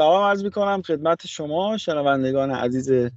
[0.00, 3.10] سلام عرض می‌کنم خدمت شما شنوندگان عزیز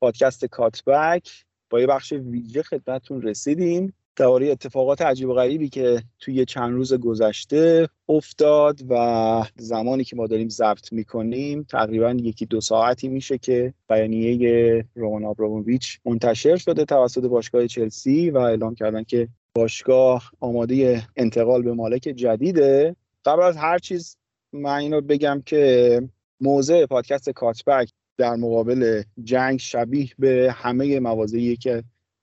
[0.00, 1.44] پادکست کاتبک.
[1.70, 3.94] با یه بخش ویژه خدمتتون رسیدیم.
[4.16, 10.26] درباره اتفاقات عجیب و غریبی که توی چند روز گذشته افتاد و زمانی که ما
[10.26, 17.24] داریم ضبط می‌کنیم تقریبا یکی دو ساعتی میشه که بیانیه رومان آبراموویچ منتشر شده توسط
[17.24, 22.96] باشگاه چلسی و اعلام کردن که باشگاه آماده انتقال به مالک جدیده.
[23.24, 24.16] قبل از هر چیز
[24.56, 26.02] من اینو بگم که
[26.40, 31.82] موضع پادکست کاتبک در مقابل جنگ شبیه به همه مواضعی که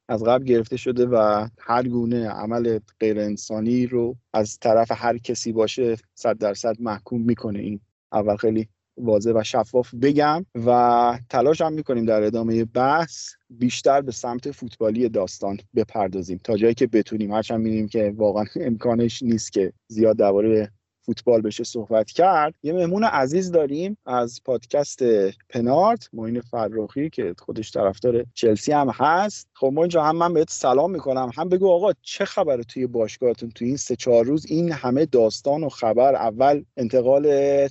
[0.10, 5.52] از قبل گرفته شده و هر گونه عمل غیر انسانی رو از طرف هر کسی
[5.52, 7.80] باشه صد درصد محکوم می‌کنه این.
[8.12, 14.12] اول خیلی واضح و شفاف بگم و تلاش هم می‌کنیم در ادامه بحث بیشتر به
[14.12, 17.32] سمت فوتبالی داستان بپردازیم تا جایی که بتونیم.
[17.32, 20.72] هرچند می‌دونیم که واقعا امکانش نیست که زیاد درباره
[21.06, 22.54] فوتبال بشه صحبت کرد.
[22.64, 25.04] یه مهمون عزیز داریم از پادکست
[25.50, 29.48] پنارت معین فراخی که خودش طرفدار چلسی هم هست.
[29.54, 31.32] خب ما اینجا هم من بهت سلام می‌کنم.
[31.36, 35.64] هم بگو آقا چه خبره توی باشگاهتون توی این سه چهار روز؟ این همه داستان
[35.64, 37.28] و خبر اول انتقال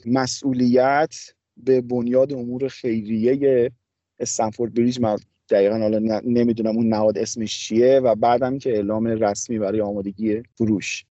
[0.07, 1.15] مسئولیت
[1.57, 3.71] به بنیاد امور خیریه
[4.19, 5.01] استنفورد بریج.
[5.01, 5.17] من
[5.51, 11.05] دقیقا حالا نمی‌دونم اون نهاد اسمش چیه و بعدم که اعلام رسمی برای آمادگی فروش.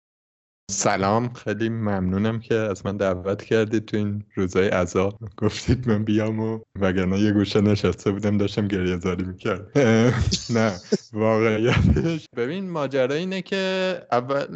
[0.70, 6.40] سلام خیلی ممنونم که از من دعوت کردید تو این روزای عذاب گفتید من بیام
[6.40, 9.78] و وگرنه یه گوشه نشسته بودم داشتم گریه زاری می‌کرد
[10.56, 10.72] نه
[11.12, 12.26] واقعیتش.
[12.36, 14.46] ببین ماجرا اینه که اول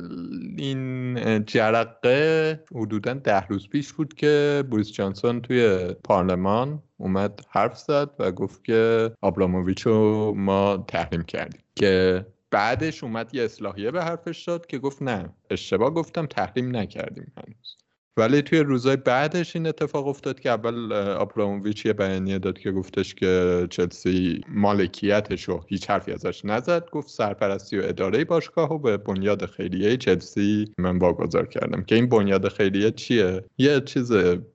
[0.56, 8.11] این جرقه حدودا ده روز پیش بود که بوریس جانسون توی پارلمان اومد حرف زد
[8.19, 14.45] و گفت که آبراموویچ رو ما تحریم کردیم که بعدش اومد یه اصلاحیه به حرفش
[14.45, 17.77] داد که گفت نه اشتباه گفتم تحریم نکردیم هنوز.
[18.19, 23.15] ولی توی روزای بعدش این اتفاق افتاد که اول آبراموویچ یه بیانیه داد که گفتش
[23.15, 26.91] که چلسی مالکیتش رو هیچ حرفی ازش نزد.
[26.91, 31.82] گفت سرپرستی و اداره باشگاه و به بنیاد خیریه چلسی من واگذار کردم.
[31.82, 34.12] که این بنیاد خیریه چیه؟ یه چیز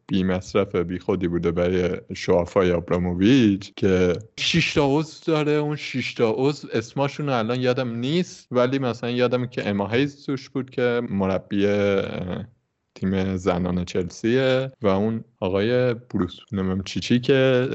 [0.08, 5.52] بی مصرف بی خودی بوده برای شوافای آبراموویچ که 6 تا عضو داره.
[5.52, 10.70] اون 6 تا عضو اسمشون الان یادم نیست ولی مثلا یادم که اماهیز توش بود
[10.70, 11.68] که مربی
[13.02, 17.70] تیم زنان چلسیه و اون آقای بروس نمیم چیچی که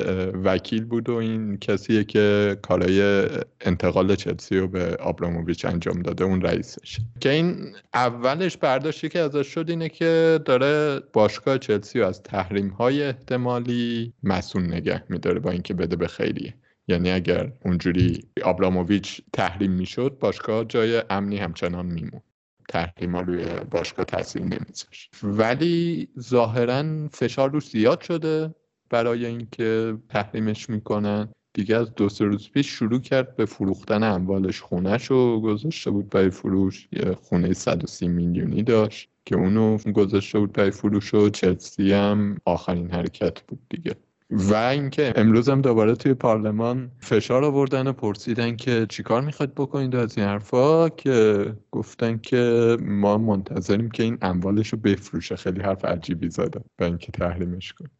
[0.44, 3.26] وکیل بود و این کسیه که کارای
[3.60, 6.98] انتقال چلسی رو به آبراموویچ انجام داده اون رئیسش.
[7.20, 12.68] که این اولش برداشتی که ازش شد اینه که داره باشگاه چلسی رو از تحریم
[12.68, 16.54] های احتمالی مسئول نگه میداره با اینکه بده به خیریه.
[16.88, 22.20] یعنی اگر اونجوری آبراموویچ تحریم می‌شد باشگاه جای امنی همچنان میمون.
[22.68, 28.54] تحریما روی باشگاه تاثیر نمیذاشت ولی ظاهرا فشار روش زیاد شده
[28.90, 31.28] برای اینکه تحریمش می‌کنن.
[31.54, 34.60] دیگه از دو سه روز پیش شروع کرد به فروختن اموالش.
[34.60, 36.88] خونش رو گذاشته بود برای فروش.
[36.92, 42.90] یه خونه 130 میلیونی داشت که اونو گذاشته بود برای فروش و چلسی هم آخرین
[42.90, 43.96] حرکت بود دیگه.
[44.30, 49.96] و اینکه امروز هم دوباره توی پارلمان فشار آوردن و پرسیدن که چیکار می‌خواید بکنید
[49.96, 55.36] از این حرفا که گفتن که ما منتظریم که این اموالش رو بفروشه.
[55.36, 57.90] خیلی حرف عجیبی زدن و اینکه تحریمش کنیم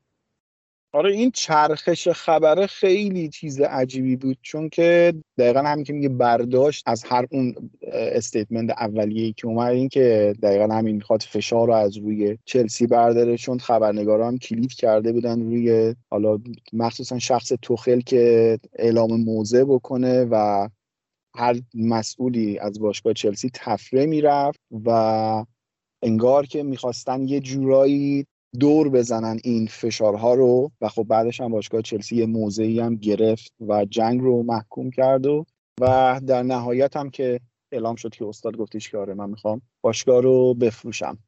[0.97, 6.83] آره این چرخش خبره خیلی چیز عجیبی بود چون که دقیقا همین که میگه برداشت
[6.87, 11.97] از هر اون استیتمنت اولیه‌ای که اومد این که دقیقا همین می‌خواد فشار رو از
[11.97, 16.39] روی چلسی برداره چون خبرنگاران کلید کرده بودن روی حالا
[16.73, 20.69] مخصوصا شخص توخل که اعلام موضع بکنه و
[21.35, 24.91] هر مسئولی از باشگاه چلسی تفره می‌رفت و
[26.03, 28.27] انگار که می‌خواستن یه جورایی
[28.61, 33.53] دور بزنن این فشارها رو و خب بعدش هم باشگاه چلسی یه موضعی هم گرفت
[33.69, 35.45] و جنگ رو محکوم کرد و
[35.81, 37.41] و در نهایت هم که
[37.73, 41.19] اعلام شد که استاد گفتیش که آره من می‌خوام باشگاه رو بفروشم.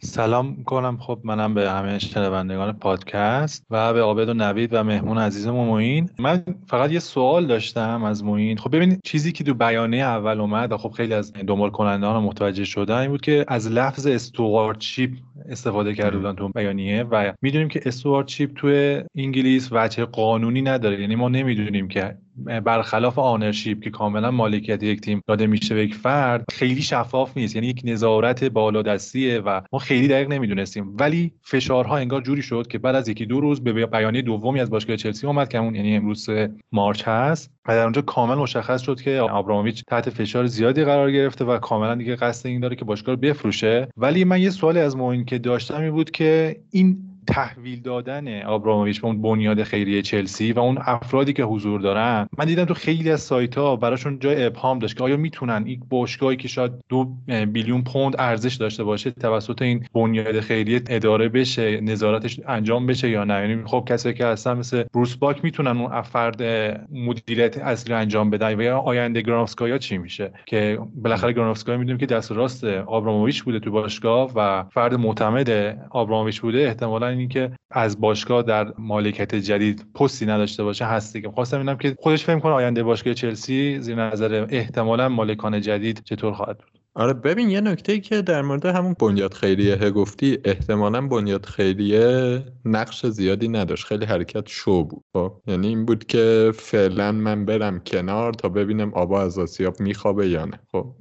[0.00, 5.18] سلام کنم خب منم به همه شنوندگان پادکست و به عابد و نوید و مهمون
[5.18, 9.54] عزیزم و معین من فقط یه سوال داشتم از معین خب ببینید چیزی که تو
[9.54, 13.70] بیانیه اول اومد و خب خیلی از دنبال کنندگان متوجه شدن این بود که از
[13.70, 15.10] لفظ استوارچیپ
[15.48, 21.00] استفاده کرده بودن تو بیانیه و می‌دونیم که استوارچیپ توی انگلیس وجه قانونی نداره.
[21.00, 22.18] یعنی ما نمی‌دونیم که
[22.64, 27.54] برخلاف آنرشیپ که کاملا مالکیت یک تیم داده میشه به یک فرد خیلی شفاف نیست.
[27.54, 30.96] یعنی یک نظارت بالادستیه و ما خیلی دقیق نمی‌دونستیم.
[31.00, 34.70] ولی فشارها انگار جوری شد که بعد از یکی دو روز به بیانیه دومی از
[34.70, 36.26] باشگاه چلسی اومد که اون یعنی امروز
[36.72, 41.44] مارچ هست و در اونجا کامل مشخص شد که آبراموویچ تحت فشار زیادی قرار گرفته
[41.44, 43.88] و کاملا دیگه قصد این داره که باشگاه رو بفروشه.
[43.96, 49.00] ولی من یه سوالی از موین که داشتم این بود که این تحویل دادن آبراموویچ
[49.00, 52.28] به اون بنیاد خیریه چلسی و اون افرادی که حضور دارن.
[52.38, 55.82] من دیدم تو خیلی از سایت ها براشون جای ابهام داشت که آیا می‌تونن این
[55.90, 57.04] باشگاهی که شاید دو
[57.52, 63.24] بیلیون پوند ارزش داشته باشه توسط این بنیاد خیریه اداره بشه نظارتش انجام بشه یا
[63.24, 66.42] نه؟ یعنی خب کسی که هستن مثل بروس باک می‌تونن اون افراد
[66.92, 72.06] مدیریت اصلی انجام بدن و یا آینده گرانوفسکایا چی میشه؟ که بالاخره گرانوفسکایا می‌دونیم که
[72.06, 75.50] دست راست آبراموویچ بوده تو باشگاه و فرد معتمد
[75.90, 81.28] آبراموویچ بوده احتمالا اینی که از باشگاه در مالکیت جدید پستی نداشته باشه هستی که
[81.28, 86.32] خواستم اینم که خودش فهم کنه آینده باشگاه چلسی زیر نظر احتمالا مالکان جدید چطور
[86.32, 86.80] خواهد بود.
[86.98, 93.06] آره ببین یه نکته که در مورد همون بنیاد خیریه گفتی احتمالا بنیاد خیریه نقش
[93.06, 98.32] زیادی نداشت خیلی حرکت شو بود خب؟ یعنی این بود که فعلا من برم کنار
[98.32, 100.94] تا ببینم آبا از آسیاب میخوابه یا نه خب؟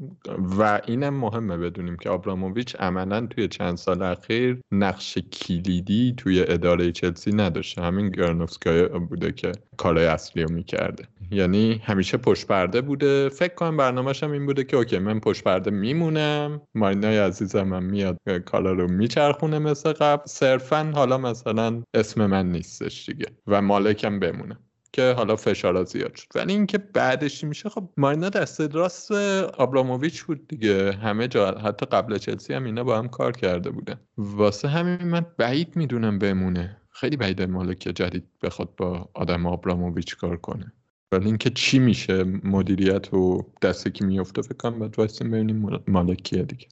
[0.59, 6.91] و اینم مهمه بدونیم که آبراموویچ عملا توی چند سال اخیر نقش کلیدی توی اداره
[6.91, 7.81] چلسی نداشته.
[7.81, 11.03] همین گرنوفسکای بوده که کارهای اصلی رو می‌کرده.
[11.31, 13.29] یعنی همیشه پشت پرده بوده.
[13.29, 16.61] فکر کنم برنامهش هم این بوده که اوکی من پشت پرده میمونم.
[16.75, 20.25] مارینای عزیزم هم میاد کالا رو میچرخونه مثل قبل.
[20.25, 24.57] صرفا حالا مثلا اسم من نیستش دیگه و مالکم بمونه
[24.93, 26.27] که حالا فشارا زیاد شد.
[26.35, 29.11] ولی اینکه بعدش میشه؟ خب مارینا دست راست
[29.57, 30.91] آبراموویچ بود دیگه.
[30.91, 35.25] همه جا حتی قبل چلسی هم اینا با هم کار کرده بودن واسه همین من
[35.37, 36.81] بعید می‌دونم بمونه.
[36.99, 40.71] خیلی بعید مالک جدید بخواد با آدم آبراموویچ کار کنه.
[41.11, 46.43] ولی اینکه چی میشه مدیریت و دسته که میفته فکر کنم باید وایسیم ببینیم مالکیه
[46.43, 46.67] دیگه.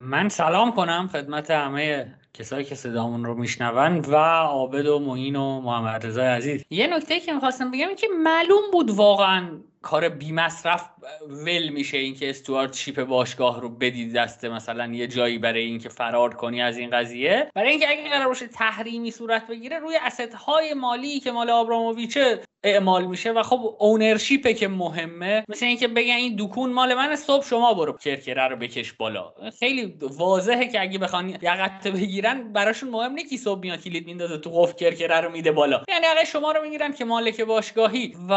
[0.00, 5.60] من سلام کنم خدمت همه کسایی که صدامون رو میشنون و عابد و معین و
[5.60, 6.64] محمد رضای عزیز.
[6.70, 10.90] یه نکته که می‌خواستم بگم این که معلوم بود واقعا کار بی مصرف
[11.28, 16.34] ول میشه اینکه استوارت شیپ باشگاه رو بدید دسته مثلا یه جایی برای اینکه فرار
[16.34, 17.50] کنی از این قضیه.
[17.54, 22.40] برای اینکه اگه قرار باشه تحریمی صورت بگیره روی اسست های مالی که مال آبراموویچه
[22.64, 27.46] اعمال میشه و خب اونرشیپه که مهمه مثل اینکه بگن این دکون مال من صبح
[27.46, 29.32] شما برو کرکره رو بکش بالا.
[29.58, 34.38] خیلی واضحه که اگه بخوان یقت بگیرن براشون مهم نیست کی صبح میاد کلید میندازه
[34.38, 35.84] تو قفل کرکره رو میده بالا.
[35.88, 38.34] یعنی اگه شما رو می‌گیرن که مالک باشگاهی و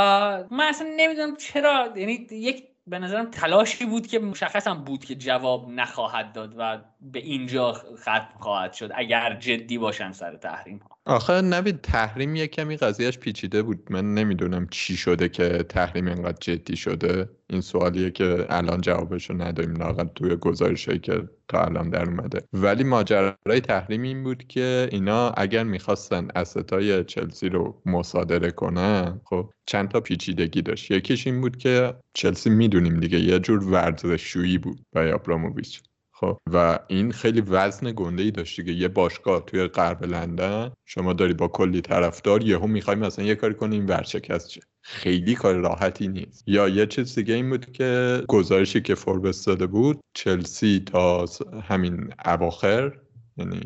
[0.51, 5.69] من اصلا نمی‌دونم چرا؟ یعنی یک به نظرم تلاشی بود که مشخصم بود که جواب
[5.69, 11.41] نخواهد داد و به اینجا ختم خواهد شد اگر جدی باشن سر تحریم ها آخه
[11.41, 13.87] نبید تحریم یه کمی قضیهش پیچیده بود.
[13.89, 17.29] من نمی‌دونم چی شده که تحریم اینقدر جدی شده.
[17.49, 22.41] این سوالیه که الان جوابشو نداریم لاقل توی گزارشی که تا الان در اومده.
[22.53, 29.49] ولی ماجرای تحریم این بود که اینا اگر می‌خواستن استای چلسی رو مصادره کنن خب
[29.65, 30.91] چند تا پیچیدگی داشت.
[30.91, 35.81] یکیش این بود که چلسی می‌دونیم دیگه یه جور ورزشجویی بود برای آبراموویچ
[36.23, 38.73] خب و این خیلی وزن گنده ای داشت دیگه.
[38.73, 40.71] یه باشگاه توی غرب لندن.
[40.85, 44.61] شما داری با کلی طرفدار یهو می‌خوای مثلا یه کاری کنی این ورشکست شه.
[44.81, 46.43] خیلی کار راحتی نیست.
[46.47, 51.25] یا یه چیز دیگه این بود که گزارشی که فوربس داده بود چلسی تا
[51.63, 52.93] همین اواخر
[53.37, 53.59] یعنی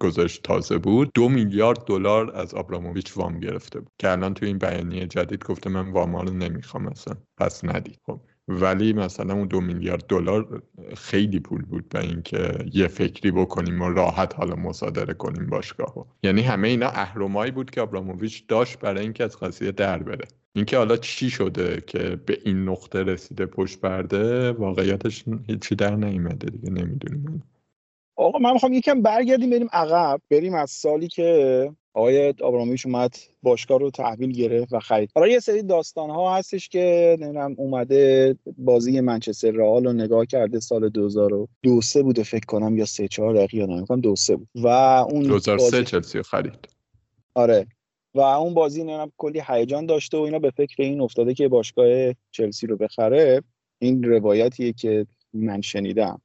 [0.00, 3.92] گزارش تازه بود دو میلیارد دلار از آبراموویچ وام گرفته بود.
[3.98, 7.98] که الان توی این بیانیه جدید گفته من وام رو نمی‌خوام مثلا پس ندید.
[8.06, 8.20] خب.
[8.50, 10.62] ولی مثلا اون دو میلیارد دلار
[10.96, 16.04] خیلی پول بود به اینکه یه فکری بکنیم و راحت حالا مصادره کنیم باشگاهو.
[16.22, 20.24] یعنی همه اینا اهرمایی بود که ابراموویچ داشت برای اینکه از قضیه در بره.
[20.52, 26.50] اینکه حالا چی شده که به این نقطه رسیده پشت برده واقعیتش هیچی در نیومده
[26.50, 27.42] دیگه نمی‌دونیم.
[28.20, 33.78] آقا من می‌خوام یکم برگردیم بریم عقب بریم از سالی که آقای آبرامیش اومد باشگاه
[33.78, 35.10] رو تحویل گرفت و خرید.
[35.14, 40.60] حالا یه سری داستان ها هستش که نمی‌دونم اومده بازی منچستر رئال رو نگاه کرده
[40.60, 44.48] سال 2002 سه بوده فکر کنم یا سه چهار دقیقه یا نمی‌دونم دو سه بود.
[44.54, 44.66] و
[45.10, 45.90] اون 2003 بازی...
[45.90, 46.68] چلسی خرید.
[47.34, 47.66] آره.
[48.14, 52.12] و اون بازی نمی‌دونم کلی هیجان داشته و اینا به فکر این افتاده که باشگاه
[52.30, 53.42] چلسی رو بخره
[53.78, 56.20] این روایتیه که من شنیدم.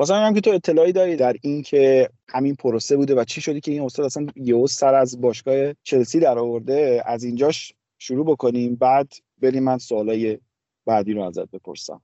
[0.00, 3.72] واسه که تو اطلاعی داری در این که همین پروسه بوده و چی شدی که
[3.72, 9.12] این استاد اصلا یهو سر از باشگاه چلسی در آورده از اینجاش شروع بکنیم بعد
[9.42, 10.38] بریم من سوالای
[10.86, 12.02] بعدی رو ازت بپرسم.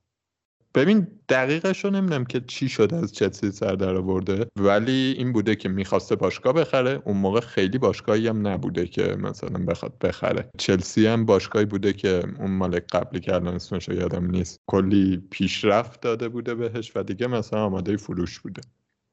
[0.75, 5.55] ببین دقیقش رو نمی‌دونم که چی شده از چلسی سر در آورده ولی این بوده
[5.55, 7.01] که می‌خواسته باشگاه بخره.
[7.05, 10.49] اون موقع خیلی باشگاهی هم نبوده که مثلا بخواد بخره.
[10.57, 16.01] چلسی هم باشگاهی بوده که اون مالک قبلی که الان اسمش یادم نیست کلی پیشرفت
[16.01, 18.61] داده بوده بهش و دیگه مثلا آماده فروش بوده.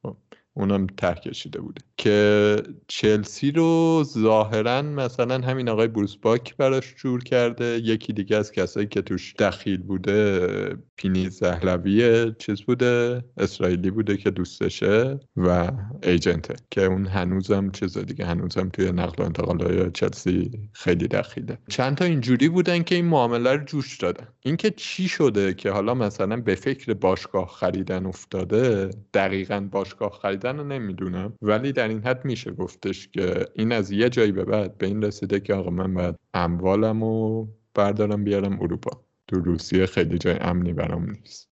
[0.02, 0.16] خب،
[0.60, 1.80] اونم ته کشیده بوده.
[1.96, 2.56] که
[2.88, 7.64] چلسی رو ظاهرا مثلا همین آقای بروس باک براش جور کرده.
[7.64, 14.30] یکی دیگه از کسایی که توش دخیل بوده پینی زهلوی چیز بوده اسرائیلی بوده که
[14.30, 21.08] دوستشه و ایجنته که اون هنوزم چیز دیگه هنوزم توی نقل و انتقال چلسی خیلی
[21.08, 21.58] دخیله.
[21.68, 24.28] چند تا اینجوری بودن که این معامله رو جوش دادن.
[24.42, 30.64] اینکه چی شده که حالا مثلا به فکر باشگاه خریدن افتاده دقیقا باشگاه خریدن رو
[30.64, 31.34] نمی‌دونم.
[31.42, 35.02] ولی در این حد میشه گفتش که این از یه جایی به بعد به این
[35.04, 39.04] رسیده که آقا من باید اموالم رو بردارم بیارم اروپا.
[39.28, 41.49] تو روسیه خیلی جای امنی برام نیست.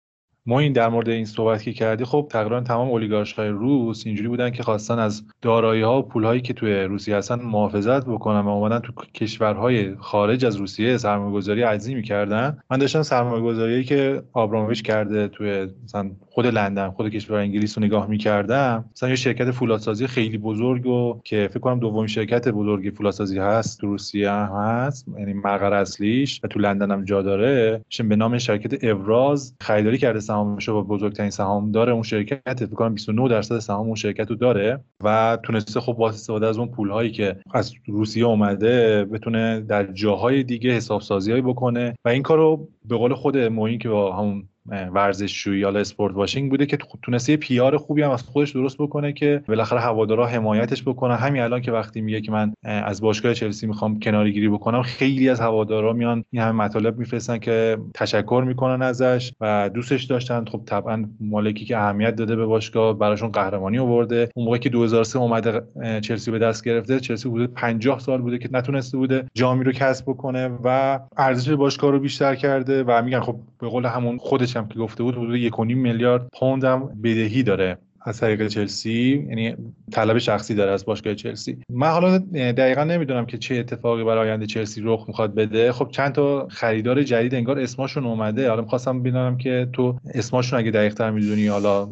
[0.47, 4.29] ما این در مورد این صحبت که کردی خب تقریبا تمام اولیگارش های روس اینجوری
[4.29, 8.41] بودن که خواستن از دارایی ها و پول هایی که توی روسیه هستن محافظت بکنن
[8.41, 12.59] و اومدن تو کشورهای خارج از روسیه سرمایه گذاری عظیمی کردن.
[12.71, 17.85] من داشتم سرمایه گذاری که آبرامویچ کرده توی مثلا خود لندن خود کشور انگلیس رو
[17.85, 18.85] نگاه می‌کردم.
[18.97, 23.81] مثلا یه شرکت فولادسازی خیلی بزرگ و که فکر کنم دومین شرکت بزرگی فولادسازی هست
[23.81, 28.85] تو روسیه هست یعنی مقر اصلیش و تو لندن هم جا داره به نام شرکت
[28.85, 33.87] ابراز خریداری کرده سهامش با بزرگترین سهام داره اون شرکت فکر کنم 29 درصد سهام
[33.87, 37.75] اون شرکت رو داره و تونسته خب با استفاده از اون پول هایی که از
[37.87, 43.39] روسیه اومده بتونه در جاهای دیگه حساب سازی بکنه و این کارو به قول خود
[43.39, 48.11] موین که با همون ورزشجویی یا اسپورت واشینگ بوده که تونسته یه پیار خوبی هم
[48.11, 52.33] از خودش درست بکنه که بالاخره هوادارا حمایتش بکنه همین الان که وقتی میگه که
[52.33, 56.99] من از باشگاه چلسی می‌خوام کناری گیری بکنم خیلی از هوادارا میان این همه مطالب
[56.99, 60.45] میفرستن که تشکر می‌کنن ازش و دوستش داشتن.
[60.45, 64.29] خب طبعا مالکی که اهمیت داده به باشگاه براشون قهرمانی آورده.
[64.35, 65.63] اون موقعی که 2003 اومده
[66.01, 70.05] چلسی به دست گرفته چلسی بوده 50 سال بوده که نتونسته بوده جامی رو کسب
[70.11, 74.69] بکنه و ارزش باشگاه رو بیشتر کرده و میگن خب به قول همون خودش هم
[74.69, 79.27] که گفته بود حدود یک میلیارد پوند هم بدهی داره از طریق چلسی.
[79.29, 79.55] یعنی
[79.93, 81.59] طلب شخصی داره از باشگاه چلسی.
[81.71, 85.73] من حالا دقیقا نمی‌دونم که چه اتفاقی برای آینده چلسی رخ می‌خواد بده.
[85.73, 88.49] خب چند تا خریدار جدید انگار اسمشون اومده.
[88.49, 91.89] حالا می‌خواستم ببینم که تو اسمشون اگه دقیق تر می‌دونی حالا.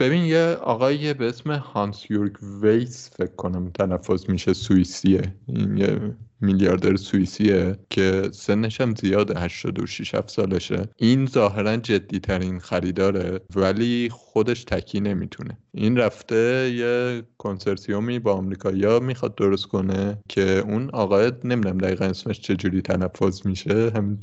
[0.00, 5.22] ببین یه آقای به اسم هانس یورگ ویس فکر کنم تلفظ میشه سوئیسیه.
[5.46, 5.98] این یه
[6.40, 10.88] میلیاردر سوئیسیه که سنش هم زیاده 86 7 سالشه.
[10.96, 15.58] این ظاهرا جدی ترین خریداره ولی خودش تکی نمی‌تونه.
[15.74, 22.40] این رفته یه کنسرسیومی با آمریکایی‌ها می‌خواد درست کنه که اون آقای نمی‌دونم دقیقا اسمش
[22.40, 24.18] چجوری تلفظ میشه هم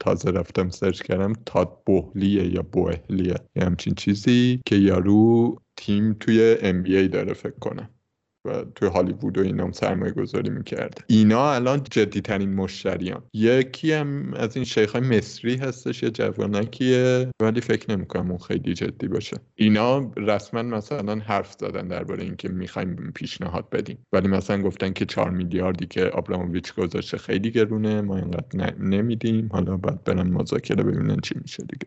[0.00, 3.34] تازه رفتم سرچ کردم تاد بوهلیه یا بوهلیه.
[3.56, 7.90] یه همچین چیزی که یارو تیم توی ام داره فکر کنم
[8.44, 13.92] و توی هالیوود و اینا هم سرمایه گذاری می‌کرده اینا الان جدی ترین مشتریان یکی
[13.92, 19.08] هم از این شیخ های مصری هستش یه جوانکیه ولی فکر نمی‌کنم اون خیلی جدی
[19.08, 19.36] باشه.
[19.54, 23.98] اینا رسما مثلا حرف زدن درباره اینکه می‌خوایم پیشنهاد بدیم.
[24.12, 29.48] ولی مثلا گفتن که 4 میلیاردی که آبراموویچ گذاشته خیلی گرونه ما اینقدر نمیدیم.
[29.52, 31.86] حالا باید برن مذاکره ببینن چی میشه دیگه.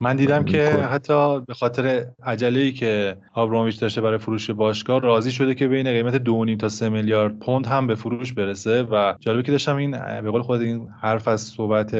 [0.00, 5.32] من دیدم که حتی به خاطر عجله ای که آبرامویچ داشته برای فروش باشگاه راضی
[5.32, 9.42] شده که بین قیمت 2.5 تا 3 میلیارد پوند هم به فروش برسه و جالبه
[9.42, 9.90] که داشتم این
[10.22, 11.94] به قول خود این حرف از صحبت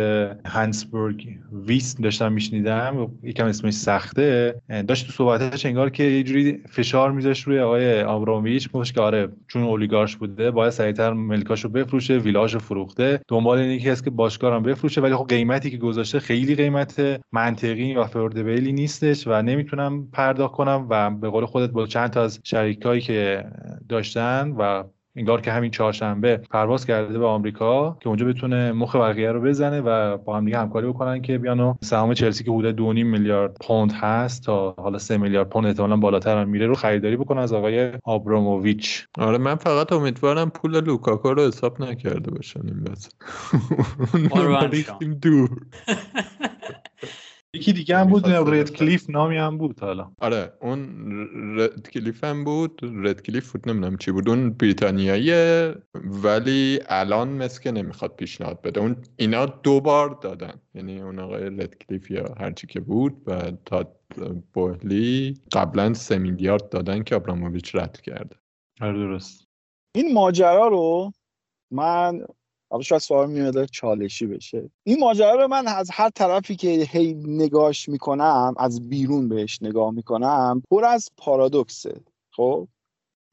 [0.47, 4.55] هانسبورگ ویس داشتم میشنیدم یکم اسمش سخته.
[4.89, 9.29] داشت تو صحبتش انگار که یه جوری فشار میذاشت روی آقای آبرامویچ گفتش که آره
[9.49, 13.21] چون اولیگارش بوده باید سریعتر ملکاشو بفروشه ویلاژو فروخته.
[13.29, 17.86] دنبال اینه که که باشگاه هم بفروشه ولی خب قیمتی که گذاشته خیلی قیمت منطقی
[17.87, 22.41] این افوردبلی نیستش و نمی‌تونم پرداخت کنم و به قول خودت با چند تا از
[22.45, 23.45] شریکایی که
[23.89, 24.85] داشتن و
[25.17, 29.81] انگار که همین چهارشنبه پرواز کرده به آمریکا که اونجا بتونه مخ بقیه رو بزنه
[29.81, 33.57] و با هم دیگه همکاری بکنن که بیان و سهام چلسی که حدود 2.5 میلیارد
[33.61, 37.53] پوند هست تا حالا 3 میلیارد پوند احتمالاً بالاتر هم میره رو خریداری بکنه از
[37.53, 39.07] آقای آبراموویچ.
[39.19, 43.09] آره من فقط امیدوارم پول لوکاکو رو حساب نکرده باشن این بس.
[45.23, 45.51] دور.
[47.57, 50.13] یکی دیگه هم بود رد کلیف نامی هم بود حالا.
[50.21, 52.81] آره اون رد کلیف هم بود.
[52.83, 54.29] رد کلیف بود نمی‌دونم چی بود.
[54.29, 55.75] اون بریتانیاییه
[56.25, 58.81] ولی الان مسکه نمی‌خواد پیشنهاد بده.
[58.81, 60.61] اون اینا دو بار دادن.
[60.75, 63.97] یعنی اون آقای رد کلیف یا هرچی که بود و تا
[64.53, 68.37] بوهلی قبلا سه میلیارد دادن که ابراموویچ رد کرده.
[68.81, 69.45] آره درست.
[69.95, 71.13] این ماجرا رو
[71.73, 72.27] من
[72.71, 74.71] حالا شاید سوال میاد چالشی بشه.
[74.85, 79.91] این ماجرا رو من از هر طرفی که هی نگاش می‌کنم از بیرون بهش نگاه
[79.91, 82.01] می‌کنم پر از پارادوکسه.
[82.31, 82.69] خب؟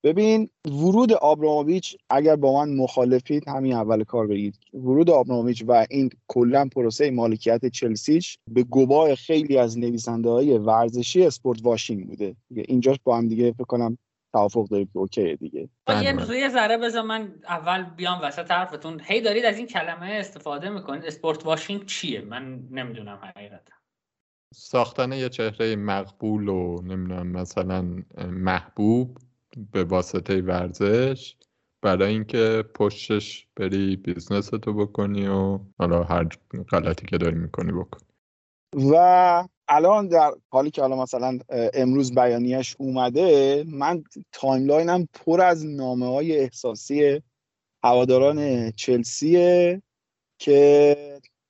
[0.05, 4.55] ببین ورود آبراموویچ اگر با من مخالفید همین اول کار بگید.
[4.73, 11.25] ورود آبراموویچ و این کلا پروسه مالکیت چلسیش به گواه خیلی از نویسنده های ورزشی
[11.25, 12.35] sportswashing بوده.
[12.49, 13.97] اینجاش با هم دیگه فکر کنم
[14.33, 15.59] توافق داریم که okay دیگه.
[15.59, 16.37] یه بله.
[16.37, 19.01] یه ذره بذار من اول بیام وسط حرفتون.
[19.03, 21.05] هی دارید از این کلمه استفاده می‌کنید.
[21.05, 23.73] sportswashing چیه؟ من نمی‌دونم حقیقتا.
[24.53, 29.17] ساختن یه چهره مقبول و نمی‌دونم مثلا محبوب
[29.71, 31.35] به واسطه ورزش
[31.81, 36.27] برای اینکه پشتش بری business تو بکنی و حالا هر
[36.71, 37.99] غلطی که داری می‌کنی بکن.
[38.91, 41.39] و الان در حالی که حالا مثلا
[41.73, 47.21] امروز بیانیه‌ش اومده من timeline م پر از نامه های احساسی
[47.83, 49.81] هواداران چلسیه
[50.39, 50.97] که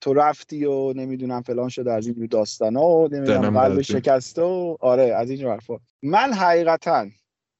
[0.01, 5.03] تو رفتی و نمی‌دونم فلان شده از این داستانا و نمی‌دونم قلب شکسته و آره
[5.03, 5.77] از این حرفا.
[6.03, 7.07] من حقیقتا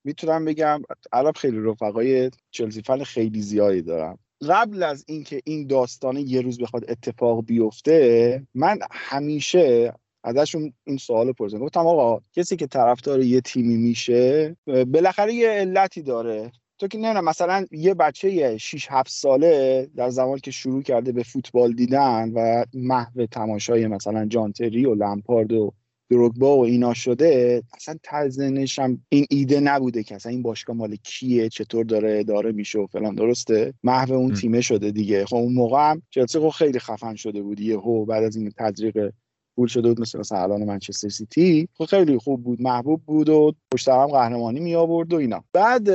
[0.04, 0.82] می‌تونم بگم
[1.14, 4.20] الان خیلی رفقای چلسی فن خیلی زیادی دارم.
[4.50, 9.94] قبل از اینکه این داستانه یه روز بخواد اتفاق بیفته من همیشه
[10.24, 11.62] ازشون این سوال پرسیدم.
[11.62, 14.56] گفتم آقا کسی که طرفدار یه تیمی میشه
[14.88, 16.52] بالاخره یه علتی داره.
[16.80, 21.24] تو که نمی‌دونم مثلا یه بچه 6 7 ساله در زمانی که شروع کرده به
[21.24, 25.74] فوتبال دیدن و محو تماشای مثلا جانتری و لمپارد و
[26.10, 30.96] دروگبا و اینا شده اصلا تزنش هم این ایده نبوده که اصلا این باشگاه مال
[30.96, 33.16] کیه چطور داره اداره میشه و فلان.
[33.16, 34.34] درسته؟ محو اون.
[34.34, 35.26] تیمه شده دیگه.
[35.26, 39.12] خب اون موقع هم چلسی خب خیلی خفن شده بود یهو بعد از این تزریق
[39.56, 41.68] پول شده بود مثل مثلا الان منچستر سیتی.
[41.74, 45.44] خب خیلی خوب بود محبوب بود و پشت هم قهرمانی می آورد و اینا.
[45.54, 45.90] بعد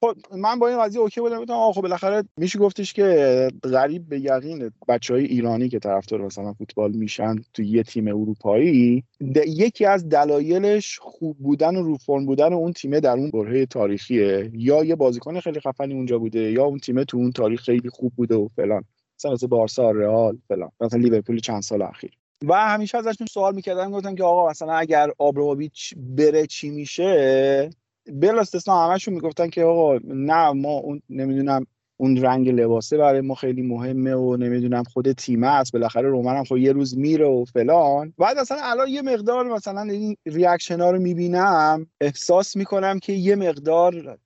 [0.00, 4.08] خب من با این قضیه اوکی بودم گفتم آقا خب بالاخره میشه گفتش که غریب
[4.08, 9.04] به یقین بچه های ایرانی که طرفدار مثلا فوتبال میشن تو یه تیم اروپایی
[9.46, 14.50] یکی از دلایلش خوب بودن و رو فرم بودن اون تیمه در اون برهه تاریخیه.
[14.54, 18.12] یا یه بازیکن خیلی خفنی اونجا بوده یا اون تیمه تو اون تاریخ خیلی خوب
[18.16, 18.84] بوده و فلان.
[19.18, 20.70] مثلا مثل بارسا رئال فلان.
[20.80, 22.10] مثلا لیورپول چند سال اخیر.
[22.44, 27.70] و همیشه ازشون سوال می‌کردم گفتم که آقا مثلا اگر آبراموویچ بره چی میشه؟
[28.12, 33.34] بلا استثنا همشون می‌گفتن که آقا نه ما اون نمی‌دونم اون رنگ لباسه برای ما
[33.34, 37.44] خیلی مهمه و نمی‌دونم خود تیمه است بالاخره رومن هم خب یه روز میره و
[37.44, 38.14] فلان.
[38.18, 43.36] بعد اصلا الان یه مقدار مثلا این ریاکشن ها رو می‌بینم احساس می‌کنم که یه
[43.36, 44.18] مقدار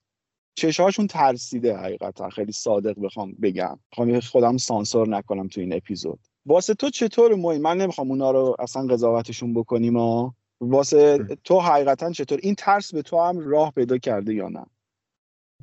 [0.54, 2.30] چشهاشون ترسیده حقیقتا.
[2.30, 3.78] خیلی صادق بخوام بگم.
[4.30, 6.20] خودم سانسور نکنم تو این اپیزود.
[6.46, 12.12] واسه تو چطور موی من نمی‌خوام اونا رو اصلا قضاوتشون بکنیم و واسه تو حقیقتا
[12.12, 14.66] چطور؟ این ترس به تو هم راه پیدا کرده یا نه؟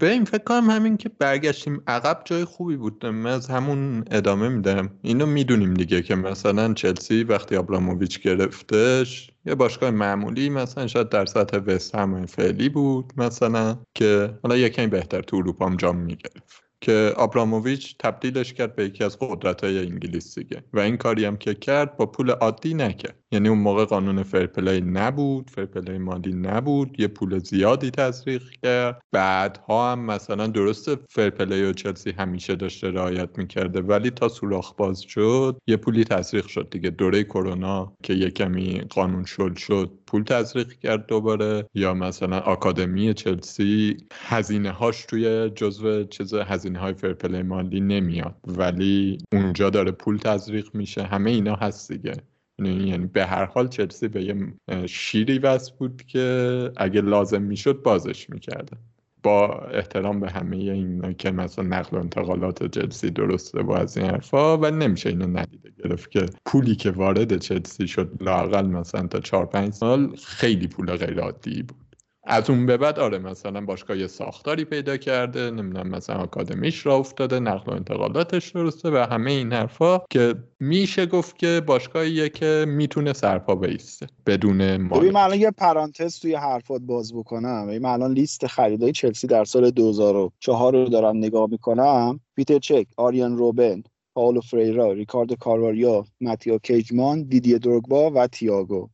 [0.01, 1.83] این فکر کنم همین که برگشتیم.
[1.87, 3.05] عقب جای خوبی بود.
[3.05, 4.89] من از همون ادامه میدم.
[5.01, 11.25] اینو می‌دونیم دیگه که مثلا چلسی وقتی آبراموویچ گرفتش یه باشگاه معمولی مثلا شاید در
[11.25, 16.66] سطح وستهم فعلی بود مثلا که حالا یه کمی بهتر تو اروپا هم جام می‌گرفت.
[16.81, 20.63] که آبراموویچ تبدیلش کرد به یکی از قدرت های انگلیس دیگه.
[20.73, 23.15] و این کاری هم که کرد با پول عادی نکرد.
[23.31, 26.99] یعنی اون موقع قانون fair play نبود fair play مالی نبود.
[26.99, 29.01] یه پول زیادی تزریق کرد.
[29.11, 34.75] بعدها هم مثلا درست fair play و چلسی همیشه داشته رعایت می‌کرده ولی تا سوراخ
[34.75, 36.89] باز شد یه پولی تزریق شد دیگه.
[36.89, 41.67] دوره کرونا که یه کمی قانون شل شد پول تزریق کرد دوباره.
[41.73, 49.17] یا مثلا آکادمی چلسی هزینه هاش توی جزو چیز هزینه های فرپلی مالی نمیاد ولی
[49.31, 51.03] اونجا داره پول تزریق میشه.
[51.03, 52.13] همه اینا هست دیگه.
[52.59, 54.53] یعنی به هر حال چلسی به یه
[54.87, 58.77] شیری وصل بود که اگه لازم می‌شد بازش می‌کرده.
[59.23, 64.05] با احترام به همه اینا که مثلا نقل و انتقالات چلسی درسته و از این
[64.05, 69.19] حرفا ولی نمیشه اینو ندیده گرفت که پولی که وارد چلسی شد لاقل مثلا تا
[69.19, 71.86] 4 5 سال خیلی پول غیر عادی بود.
[72.29, 76.95] از اون به بعد آره مثلا باشگاه یه ساختاری پیدا کرده نمی‌دونم مثلا آکادمیش را
[76.95, 82.65] افتاده نقل و انتقالاتش درسته و همه این حرفا که میشه گفت که باشگاهیه که
[82.67, 87.67] می‌تونه سرپا بیسته بدون ببین من الان یه پرانتز توی حرفات باز بکنم.
[87.67, 92.19] ببین من الان لیست خریدای چلسی در سال 2004 رو دارم نگاه می‌کنم.
[92.35, 93.83] پیتر چک آریان روبن
[94.15, 98.89] پاولو فریرا ریکاردو کارواریا ماتیو کیجمان دیدی دروگبا و تییاگو.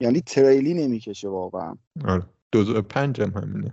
[0.00, 1.74] یعنی تریلی نمی‌کشه واقعا.
[2.04, 2.22] آره.
[2.52, 3.72] دو پنج هم همینه.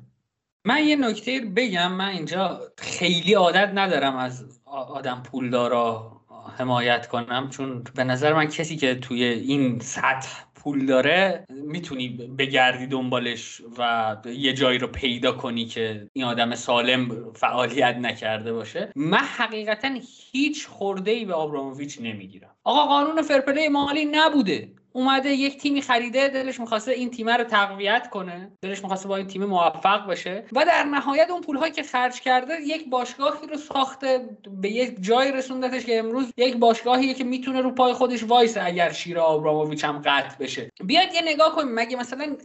[0.65, 6.11] من یه نکته بگم من اینجا خیلی عادت ندارم از آدم پولدارا
[6.57, 12.87] حمایت کنم چون به نظر من کسی که توی این سطح پول داره می‌تونی بگردی
[12.87, 18.91] دنبالش و یه جایی رو پیدا کنی که این آدم سالم فعالیت نکرده باشه.
[18.95, 19.89] من حقیقتا
[20.31, 22.55] هیچ خورده ای به آبراموویچ نمی‌گیرم.
[22.63, 24.76] آقا قانون فرپلی مالی نبوده.
[24.93, 28.51] اومده یک تیمی خریده دلش می‌خواسته این تیم رو تقویت کنه.
[28.61, 32.61] دلش می‌خواسته با این تیم موفق بشه و در نهایت اون پولهایی که خرج کرده
[32.61, 34.29] یک باشگاهی رو ساخته
[34.61, 38.91] به یک جای رسوندتش که امروز یک باشگاهیه که می‌تونه رو پای خودش وایسه اگر
[38.91, 40.71] شیر آبراموویچ هم قطع بشه.
[40.83, 41.73] بیاید یه نگاه کنیم.
[41.73, 42.35] مگه مثلا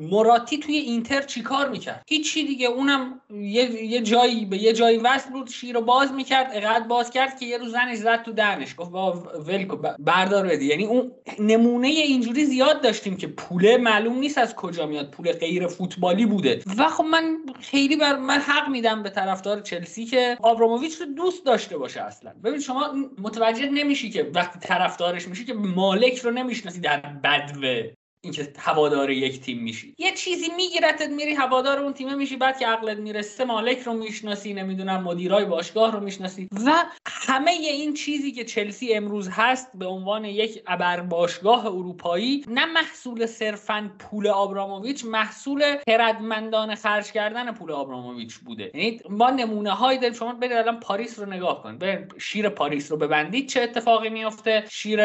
[0.00, 2.66] موراتی توی اینتر چیکار می‌کرد؟ هیچی دیگه.
[2.66, 7.10] اونم یه, یه جایی به یه جایی وصل بود شیر رو باز می‌کرد اینقدر باز
[7.10, 8.74] کرد که یه روز زنش زد تو دهنش.
[8.78, 9.12] گفت بابا
[9.46, 10.66] ول کن بردار بدی.
[10.66, 15.66] یعنی اون نمونه اینجوری زیاد داشتیم که پوله معلوم نیست از کجا میاد پول غیر
[15.66, 16.62] فوتبالی بوده.
[16.78, 22.02] و خب من خیلی حق میدم به طرفدار چلسی که آبراموویچ رو دوست داشته باشه
[22.02, 22.32] اصلا.
[22.44, 27.90] ببین شما متوجه نمیشی که وقتی طرفدارش میشی که مالک رو نمی‌شناسی در بدوئه.
[28.24, 29.94] اینکه هوادار یک تیم میشی.
[29.98, 34.54] یه چیزی میگیرتت میری هوادار اون تیم میشی بعد که عقلت می‌رسه مالک رو می‌شناسی
[34.54, 36.48] نمی‌دونم مدیرای باشگاه رو می‌شناسی.
[36.66, 36.72] و
[37.06, 43.26] همه این چیزی که چلسی امروز هست به عنوان یک ابر باشگاه اروپایی نه محصول
[43.26, 48.70] صرفا پول آبراموویچ محصول خردمندان خرج کردن پول آبراموویچ بوده.
[48.74, 51.78] یعنی ما نمونه هایی داریم شما برید الان پاریس رو نگاه کن.
[51.78, 55.00] برید شیر پاریس رو ببندید چه اتفاقی میفته شیر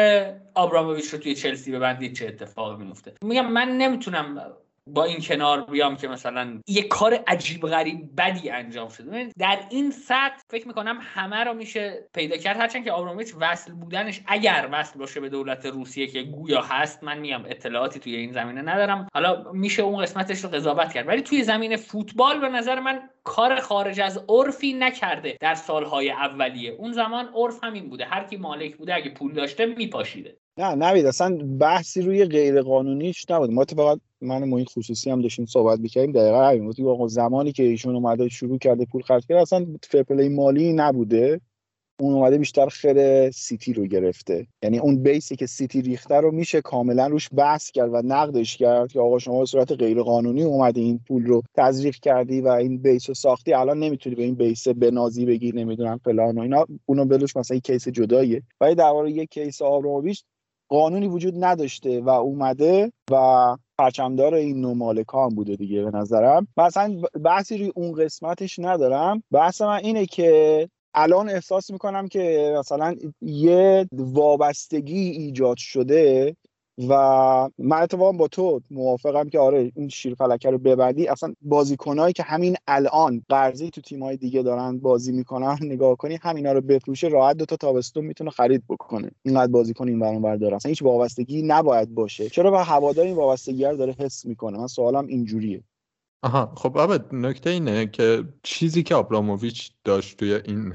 [0.54, 4.52] آبراموویچ رو توی چلسی ببندید چه اتفاقی میفته میگم من نمی‌تونم
[4.86, 9.28] با این کنار بیام که مثلا یه کار عجیب غریب بدی انجام شده.
[9.38, 12.56] در این سطح فکر می‌کنم همه رو میشه پیدا کرد.
[12.56, 17.18] هرچند که آبراموویچ وصل بودنش اگر وصل باشه به دولت روسیه که گویا هست من
[17.18, 19.08] میگم اطلاعاتی توی این زمینه ندارم.
[19.14, 21.08] حالا میشه اون قسمتش رو قضاوت کرد.
[21.08, 26.70] ولی توی زمین فوتبال به نظر من کار خارج از عرفی نکرده در سالهای اولیه.
[26.70, 28.04] اون زمان عرف همین بوده.
[28.04, 30.36] هر کی مالک بوده اگه پول داشته میپاشیده.
[30.60, 33.50] نه نوید اصلا بحثی روی غیر قانونیش نبود.
[33.50, 36.70] ما فقط من ما این خصوصی هم داشتیم صحبت می‌کردیم دقیقا همین.
[36.70, 41.40] بود زمانی که ایشون اومده شروع کرده پول خرج کرد اصلا fair play مالی نبوده.
[42.00, 44.46] اون اومده بیشتر یقه سیتی رو گرفته.
[44.62, 48.56] یعنی اون base ی که سیتی ریخته رو میشه کاملا روش بحث کرد و نقدش
[48.56, 52.48] کرد که آقا شما به صورت غیر قانونی اومدی این پول رو تزریق کردی و
[52.48, 53.54] این base رو ساختی.
[53.54, 56.66] الان نمی‌تونی به این base بنازی بگیر نمی‌دونم فلان و اینا.
[56.86, 58.42] اونو ولش مثلا این case جداییه.
[58.60, 60.24] ولی در یک case آبراموویچ
[60.70, 66.46] قانونی وجود نداشته و اومده و پرچمدار این نوع مالک هم بوده دیگه به نظرم.
[66.56, 69.22] مثلا بحثی روی اون قسمتش ندارم.
[69.30, 76.36] بحث من اینه که الان احساس می‌کنم که مثلا یه وابستگی ایجاد شده
[76.88, 76.94] و
[77.58, 81.08] من اتفاقا با تو موافقم که آره این شیر فلکه رو ببندی.
[81.08, 86.52] اصلا بازیکنایی که همین الان قرضی تو تیمای دیگه دارن بازی می‌کنن نگاه کنی همینا
[86.52, 89.10] رو بفروشه راحت دو تا تابستون می‌تونه خرید بکنه.
[89.22, 92.28] اینقدر بازیکن این برون داره اصلا هیچ وابستگی نباید باشه.
[92.28, 95.62] چرا به هوادار این وابستگی رو داره حس می‌کنه؟ من سوالم اینجوریه.
[96.22, 100.72] آها خب آبد نکته اینه که چیزی که آبراموویچ داشت توی این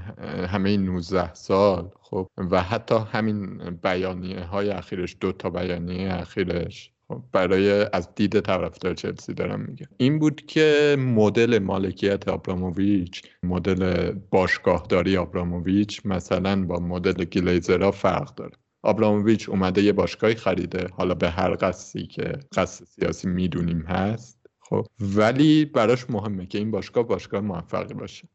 [0.48, 6.92] همه این 19 سال خب و حتی همین بیانیه های اخیرش دو تا بیانیه اخیرش
[7.08, 9.88] خب برای از دید طرفدار چلسی دارم میگم.
[9.98, 18.54] این بود که مدل مالکیت آبراموویچ مدل باشگاهداری آبراموویچ مثلا با مدل گلیزرا فرق داره.
[18.84, 24.45] آبراموویچ اومده یه باشگاهی خریده حالا به هر قصدی که قصد سیاسی می‌دونیم هست.
[24.70, 28.28] خب ولی براش مهمه که این باشگاه باشگاه موفقی باشه.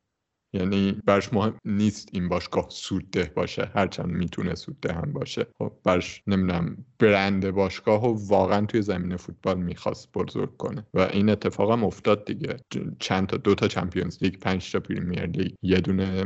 [0.52, 5.46] یعنی براش مهم نیست این باشگاه سودده باشه هرچند می‌تونه سودده هم باشه.
[5.58, 10.86] خب براش نمی‌دونم برند باشگاه و واقعا توی زمین فوتبال می‌خواست بزرگ کنه.
[10.94, 12.56] و این اتفاق هم افتاد دیگه.
[12.98, 16.24] چند تا دو تا چمپیونز لیگ پنج تا پریمیر لیگ یه دونه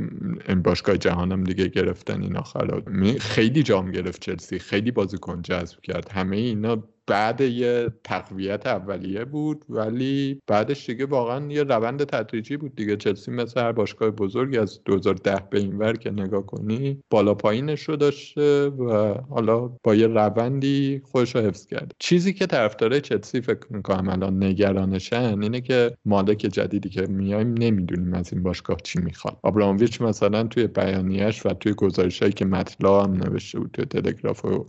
[0.48, 2.82] این باشگاه جهانم دیگه گرفتن اینا خلاص
[3.20, 6.08] خیلی جام گرفت چلسی خیلی بازیکن جذب کرد.
[6.12, 12.74] همه اینا بعد یه تقویت اولیه بود ولی بعدش دیگه واقعا یه روند تدریجی بود
[12.74, 12.96] دیگه.
[12.96, 17.82] چلسی مثل هر باشگاه بزرگی از 2010 به این ور که نگاه کنی بالا پایینش
[17.82, 21.92] رو داشته و حالا با یه روندی خودش رو حفظ کرد.
[21.98, 28.14] چیزی که طرفدارای چلسی فکر می‌کنم الان نگرانشن اینه که مالک جدیدی که میایم نمی‌دونیم
[28.14, 29.36] از این باشگاه چی می‌خواد.
[29.42, 34.66] آبراموویچ مثلا توی بیانیهش و توی گزارشهایی که مطلع هم نوشته بود توی تلگراف و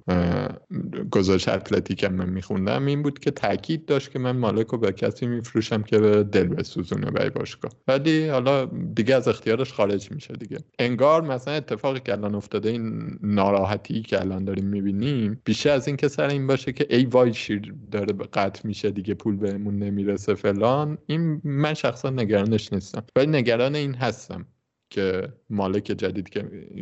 [1.12, 4.92] گزارش اتلتیک هم من میخوندم این بود که تاکید داشت که من مالک رو به
[4.92, 7.72] کسی میفروشم که به دل بسوزونه برای باشگاه.
[7.88, 10.58] ولی حالا دیگه از اختیارش خارج میشه دیگه.
[10.80, 15.98] انگار مثلا اتفاقی که الان افتاده این ناراحتی که الان داریم می‌بینیم بیشتر از این
[15.98, 20.36] که سر این باشه که ای وای شیر داره قطع میشه دیگه پول بهمون نمی‌رسه
[20.36, 20.98] فلان.
[21.08, 23.06] این من شخصا نگرانش نیستم.
[23.16, 24.46] ولی نگران این هستم.
[24.96, 26.42] که مالک جدید که,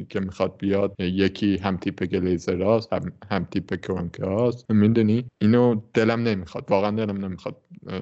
[0.09, 4.71] که می‌خواد بیاد یکی هم تیپ گلیزر هم, هم تیپ کرونکه هاست.
[4.71, 6.65] می‌دونی؟ اینو دلم نمی‌خواد.
[6.69, 7.55] واقعا دلم نمی‌خواد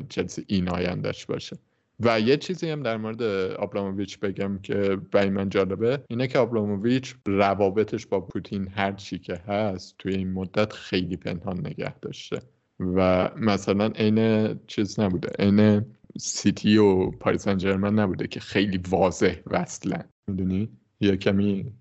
[0.10, 1.58] چلسی این آیندهش باشه.
[2.00, 3.21] و یه چیزی هم در مورد
[3.56, 6.00] آبراموویچ بگم که برای من جالبه.
[6.10, 11.60] اینه که آبراموویچ روابطش با پوتین هر چی که هست توی این مدت خیلی پنهان
[11.60, 12.39] نگه داشته.
[12.80, 15.30] و مثلا عین چیز نبوده.
[15.39, 15.86] عین
[16.19, 20.69] سیتی و پاریس جرمن نبوده که خیلی واضح وصلن می‌دونی؟
[21.00, 21.74] یه کمی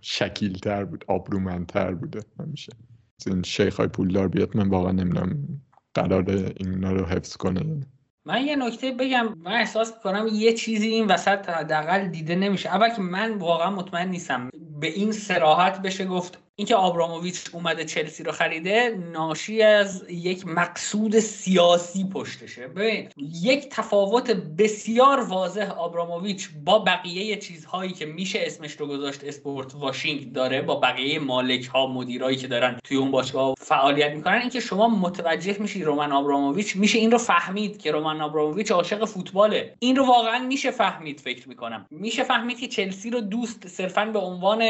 [0.00, 2.72] شکیلتر بود آبرومندتر بوده همیشه.
[3.26, 5.60] این شیخ های پولدار بیاد من واقعا نمی‌دونم
[5.94, 7.86] قرار اینا رو حفظ کنه
[8.24, 12.68] من یه نکته بگم من احساس کنم یه چیزی این وسط حداقل دیده نمیشه.
[12.68, 14.50] اول که من واقعا مطمئن نیستم.
[14.80, 21.18] به این سراحت بشه گفت اینکه آبراموویچ اومده چلسی رو خریده ناشی از یک مقصود
[21.18, 22.68] سیاسی پشتشه.
[22.68, 23.08] ببین
[23.42, 30.32] یک تفاوت بسیار واضح آبراموویچ با بقیه چیزهایی که میشه اسمش رو گذاشت اسپورت واشینگ
[30.32, 34.40] داره با بقیه مالک ها مدیرایی که دارن توی اون باشگاه فعالیت می‌کنن.
[34.40, 39.74] اینکه شما متوجه میشی رومن آبراموویچ میشه این رو فهمید که رومن آبراموویچ عاشق فوتباله.
[39.78, 41.86] این رو واقعا میشه فهمید فکر می‌کنم.
[41.90, 44.62] میشه فهمید که چلسی رو دوست صرفا به عنوان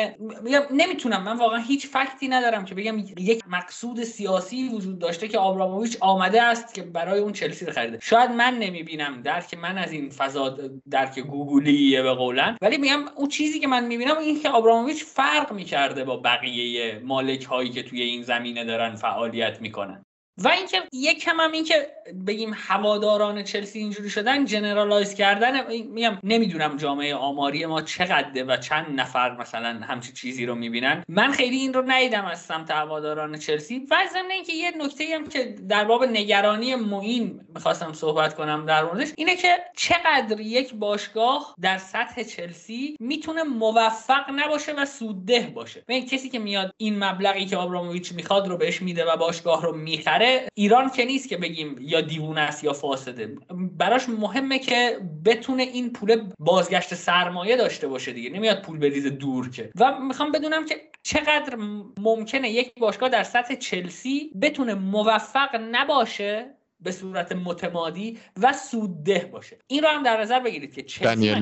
[0.71, 5.97] نمی‌تونم من واقعا هیچ فکتی ندارم که بگم یک مقصود سیاسی وجود داشته که آبراموویچ
[6.01, 7.99] آمده است که برای اون چلسی رو خریده.
[8.03, 10.57] شاید من نمی‌بینم درک من از این فضا
[10.91, 15.53] درک گوگلیه به قولن ولی میگم اون چیزی که من می‌بینم این که آبراموویچ فرق
[15.53, 20.06] می‌کرده با بقیه مالک هایی که توی این زمینه دارن فعالیت می‌کنن.
[20.39, 21.87] و اینکه یک کم هم اینکه
[22.27, 29.01] بگیم هواداران چلسی اینجوری شدن جنرالایز کردن میگم نمی‌دونم جامعه آماری ما چقدره و چند
[29.01, 31.05] نفر مثلا همچی چیزی رو می‌بینن.
[31.09, 33.87] من خیلی این رو ندیدم از سمت هواداران چلسی.
[33.91, 38.85] و ضمن اینکه یه نکته هم که در باب نگرانی معین می‌خواستم صحبت کنم در
[38.85, 45.83] موردش اینه که چقدر یک باشگاه در سطح چلسی می‌تونه موفق نباشه و سودده باشه.
[45.89, 49.77] این کسی که میاد این مبلغی که آبراموویچ می‌خواد رو بهش میده و باشگاه رو
[49.77, 53.35] می‌خره ایران که نیست که بگیم یا دیوونه است یا فاسده.
[53.51, 58.31] براش مهمه که بتونه این پول بازگشت سرمایه داشته باشه دیگه.
[58.31, 59.71] نمیاد پول بریزه دور که.
[59.77, 61.57] و می‌خوام بدونم که چقدر
[61.99, 69.59] ممکنه یک باشگاه در سطح چلسی بتونه موفق نباشه به صورت متمادی و سودده باشه.
[69.67, 71.35] این رو هم در نظر بگیرید که چلسی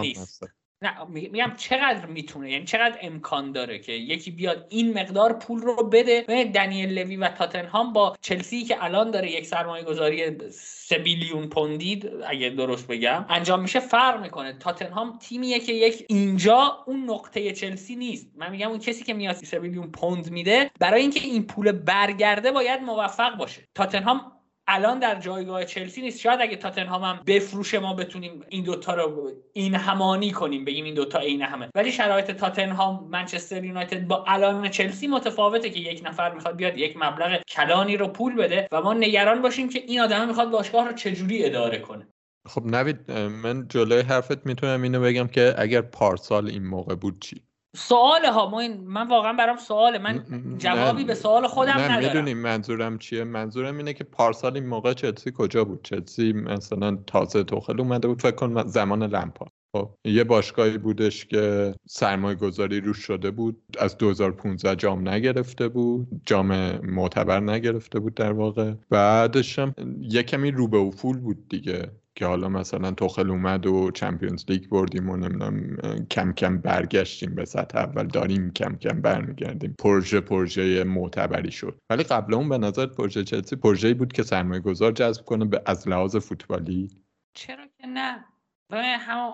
[0.00, 0.44] نیست.
[0.82, 5.76] نه میگم چقدر می‌تونه یعنی چقدر امکان داره که یکی بیاد این مقدار پول رو
[5.76, 11.48] بده دنیل لوی و تاتنهام با چلسی که الان داره یک سرمایه گذاری سه بیلیون
[11.48, 14.52] پوندی اگه درست بگم انجام میشه فرق می‌کنه.
[14.52, 18.32] تاتنهام تیمیه که یک اینجا اون نقطه چلسی نیست.
[18.36, 22.52] من میگم اون کسی که میاد سه بیلیون پوند میده برای اینکه این پول برگرده
[22.52, 23.68] باید موفق باشه.
[23.74, 24.32] تاتنهام
[24.68, 26.20] الان در جایگاه چلسی نیست.
[26.20, 30.94] شاید اگه تاتنهام هم بفروش ما بتونیم این دوتا رو این همانی کنیم بگیم این
[30.94, 31.68] دوتا عین همه.
[31.74, 36.96] ولی شرایط تاتنهام منچستر یونایتد با الان چلسی متفاوته که یک نفر می‌خواد بیاد یک
[36.96, 40.92] مبلغ کلانی رو پول بده و ما نگران باشیم که این آدم می‌خواد باشگاه رو
[40.92, 42.08] چجوری اداره کنه.
[42.46, 47.42] خب نوید من جلوی حرفت می‌تونم اینو بگم که اگر پارسال این موقع بود چی؟
[47.78, 48.50] سوال ها
[48.86, 49.98] من واقعا برام سواله.
[49.98, 50.24] من
[50.58, 52.04] جوابی به سوال خودم نه ندارم.
[52.04, 53.24] می‌دونیم منظورم چیه.
[53.24, 58.22] منظورم اینه که پارسال این موقع چلسی کجا بود؟ چلسی مثلا تازه توخل اومده بود.
[58.22, 59.46] فکر کنم زمان لمپا.
[59.76, 63.62] خب یه باشگاهی بودش که سرمایه گذاری روش شده بود.
[63.78, 66.08] از 2015 جام نگرفته بود.
[66.26, 68.72] جام معتبر نگرفته بود در واقع.
[68.90, 71.90] بعدش هم یه کمی رو به افول بود دیگه.
[72.18, 75.76] که حالا مثلا توخل اومد و چمپیونز لیگ بردیم و نمی‌دونم
[76.10, 79.74] کم کم برگشتیم به سطح اول داریم کم کم برمیگردیم.
[79.78, 81.78] پروژه پروژه معتبری شد.
[81.90, 85.62] ولی قبل اون به نظر پروژه چلسی پروژه‌ای بود که سرمایه گذار جذب کنه به
[85.66, 86.90] از لحاظ فوتبالی؟
[87.34, 88.24] چرا که نه.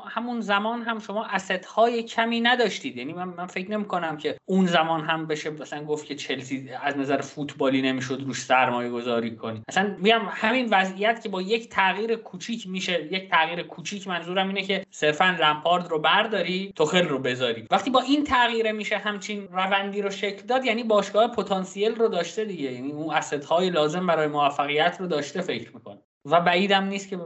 [0.06, 2.96] همون زمان هم شما اسد های کمی نداشتید.
[2.96, 6.70] یعنی من, من فکر نمی کنم که اون زمان هم بشه مثلا گفت که چلسی
[6.82, 9.62] از نظر فوتبالی نمی‌شد روش سرمایه گذاری کنی.
[9.68, 14.62] اصلا میگم همین وضعیت که با یک تغییر کوچیک میشه یک تغییر کوچیک منظورم اینه
[14.62, 17.66] که صرفا لمپارد رو برداری توخل رو بذاری.
[17.70, 22.44] وقتی با این تغییر میشه همچین روندی رو شکل داد یعنی باشگاه پتانسیل رو داشته
[22.44, 22.72] دیگه.
[22.72, 23.14] یعنی اون
[23.50, 25.98] های لازم برای موفقیت رو داشته فکر می‌کنه.
[26.24, 27.18] و بعیدم نیست که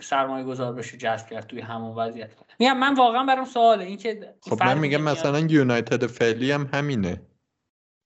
[0.00, 2.30] سرمایه گذار بشه جذب کرد توی همون وضعیت.
[2.58, 3.84] میگم من واقعا برام سواله.
[3.84, 7.22] اینکه خب من میگم مثلا یونایتد فعلی هم همینه.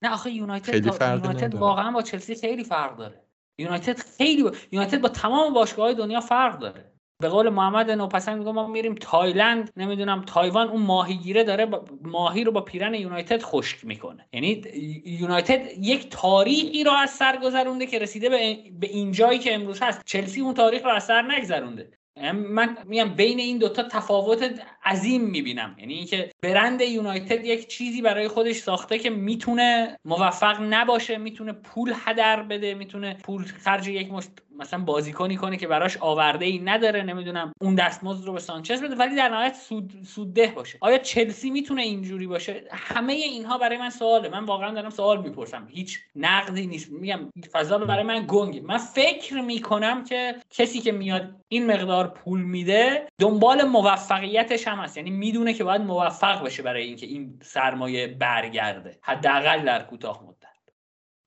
[0.01, 3.23] نه آخه یونایتد یونایتد واقعا با چلسی خیلی فرق داره.
[3.57, 4.51] یونایتد خیلی با...
[4.71, 6.90] یونایتد با تمام باشگاه دنیا فرق داره.
[7.21, 11.67] به قول محمد نوپسند میگه ما میریم تایلند نمی‌دونم تایوان اون ماهیگیره داره
[12.01, 14.27] ماهی رو با پیرن یونایتد خشک می‌کنه.
[14.33, 14.61] یعنی
[15.05, 19.81] یونایتد یک تاریخی رو از سر گذرونده که رسیده به, به این جایی که امروز
[19.81, 20.01] هست.
[20.05, 21.91] چلسی اون تاریخ رو از سر نگذرونده.
[22.33, 25.75] من میگم بین این دوتا تفاوت عظیم می‌بینم.
[25.79, 31.93] یعنی اینکه برند یونایتد یک چیزی برای خودش ساخته که می‌تونه موفق نباشه می‌تونه پول
[32.05, 37.03] هدر بده می‌تونه پول خرج یک مشت مثلا بازیکنی کنه که براش آورده ای نداره
[37.03, 40.77] نمی‌دونم اون دستمزد رو به سانچز بده ولی در نهایت سود سودده باشه.
[40.81, 44.29] آیا چلسی می‌تونه اینجوری باشه؟ همه اینها برای من سواله.
[44.29, 45.67] من واقعا دارم سوال می‌پرسم.
[45.71, 46.91] هیچ نقدی نیست.
[46.91, 47.19] میگم
[47.51, 48.61] فضا برای من گنگه.
[48.61, 54.97] من فکر می‌کنم که کسی که میاد این مقدار پول میده دنبال موفقیتش هم هست.
[54.97, 58.99] یعنی می‌دونه که باید موفق بشه برای اینکه این سرمایه برگرده.
[59.01, 60.47] حداقل در کوتاه مدت.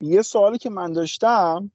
[0.01, 1.71] یه سوالی که من داشتم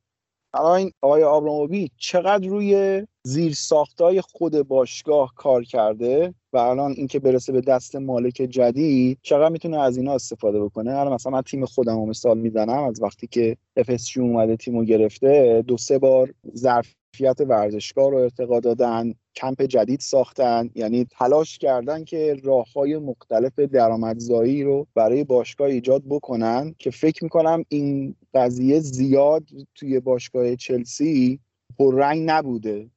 [0.54, 7.52] الان آقای آبراموبی چقدر روی زیر ساختای خود باشگاه کار کرده؟ و الان اینکه برسه
[7.52, 11.96] به دست مالک جدید چقدر می‌تونه از اینا استفاده بکنه؟ الان مثلا من تیم خودم
[11.96, 18.12] رو مثال می‌زنم از وقتی که FSG اومده تیمو گرفته دو سه بار ظرفیت ورزشگاه
[18.12, 24.88] رو ارتقا دادن کمپ جدید ساختن یعنی تلاش کردن که راه های مختلف درآمدزایی رو
[24.96, 29.44] برای باشگاه ایجاد بکنن که فکر می‌کنم این قضیه زیاد
[29.76, 31.40] توی باشگاه چلسی
[31.80, 32.90] پررنگ نبوده.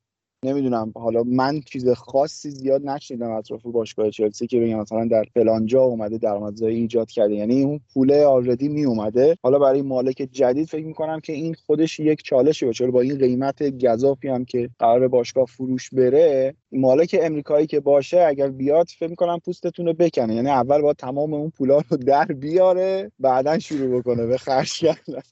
[0.44, 0.92] نمی‌دونم.
[0.96, 5.82] حالا من چیز خاصی زیاد نشنیدم اطراف باشگاه چلسی که بگم مثلا در فلان جا
[5.82, 7.34] اومده درآمدزایی ایجاد کرده.
[7.34, 12.00] یعنی اون پول آلردی می اومده حالا برای مالک جدید فکر می‌کنم که این خودش
[12.00, 12.90] یک چالشی باشه.
[12.90, 18.48] با این قیمت گزافی هم که قرار باشگاه فروش بره مالک امریکایی که باشه اگر
[18.48, 20.34] بیاد فکر می‌کنم پوستتون رو بکنه.
[20.34, 25.22] یعنی اول باید تمام اون پولا رو در بیاره بعدا شروع بکنه به خرج کردن.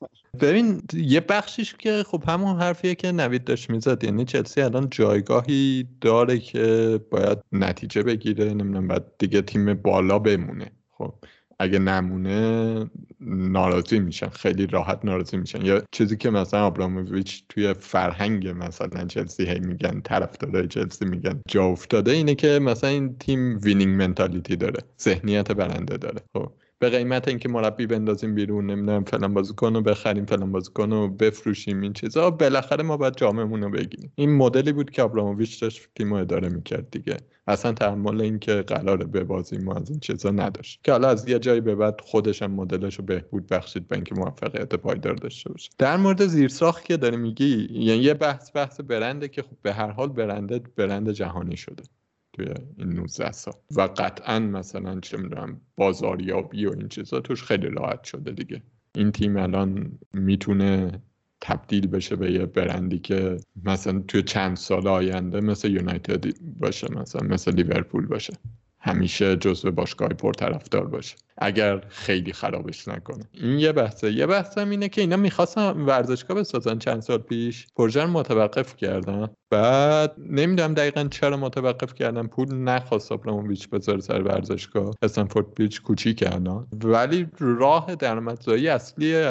[0.41, 4.05] ببین یه بخشیش که خب همون حرفیه که نوید داشت می‌زد.
[4.05, 8.45] یعنی چلسی الان جایگاهی داره که باید نتیجه بگیره.
[8.45, 10.71] نمی‌دونم بعد دیگه تیم بالا بمونه.
[10.99, 11.15] خب.
[11.61, 18.49] اگه نمونه ناراضی میشن خیلی راحت ناراضی میشن یا چیزی که مثلا ابراموویچ توی فرهنگ
[18.49, 24.03] مثلا چلسی هی میگن طرفدارای چلسی میگن جا افتاده اینه که مثلا این تیم وینینگ
[24.03, 24.83] منتالیتی داره.
[25.01, 26.21] ذهنیت برنده داره.
[26.35, 26.53] خب.
[26.81, 31.81] به قیمت اینکه مربی بندازیم بیرون نمی‌دونم فلان بازیکن رو بخریم فلان بازیکن رو بفروشیم
[31.81, 32.31] این چیزا.
[32.31, 34.13] بالاخره ما باید جامعمون رو بگیریم.
[34.15, 37.17] این مدلی بود که ابراموویچ داشت تیم اداره می‌کرد دیگه.
[37.47, 40.81] اصلا تحمل این که قراره ببازیم و از این چیزا نداشت.
[40.85, 44.15] که حالا از یه جایی به بعد خودش هم مدلش رو بهبود بخشید به اینکه
[44.15, 45.71] موفقیت پایدار داشته باشه.
[45.79, 49.91] در مورد زیرساخت که داری میگی یعنی یه بحث بحث برنده که خب به هر
[49.91, 51.83] حال برنده برند جهانی شده.
[52.41, 53.55] توی این 19 سال.
[53.77, 58.63] و قطعا مثلا چه می‌دونم بازاریابی و این چیزا توش خیلی راحت شده دیگه.
[58.95, 61.03] این تیم الان می‌تونه
[61.41, 67.29] تبدیل بشه به یه برندی که مثلا توی چند سال آینده مثل یونایتد باشه مثلا
[67.29, 68.33] مثل لیورپول باشه.
[68.83, 71.17] همیشه جزو باشگاه پرطرفدار باشه.
[71.39, 73.25] اگر خیلی خرابش نکنه.
[73.33, 74.13] این یه بحثه.
[74.13, 77.67] یه بحثم اینه که اینا می‌خواستن ورزشگاه بسازن چند سال پیش.
[77.77, 79.29] پروژه متوقف کردن.
[79.51, 84.95] بعد نمی‌دونم دقیقا چرا متوقف کردن پول نخواست ابراموویچ بذاره سر ورزشگاه.
[85.03, 86.67] استنفورد بیچ کوچیک الان.
[86.85, 89.23] ولی راه درآمدزایی اصلی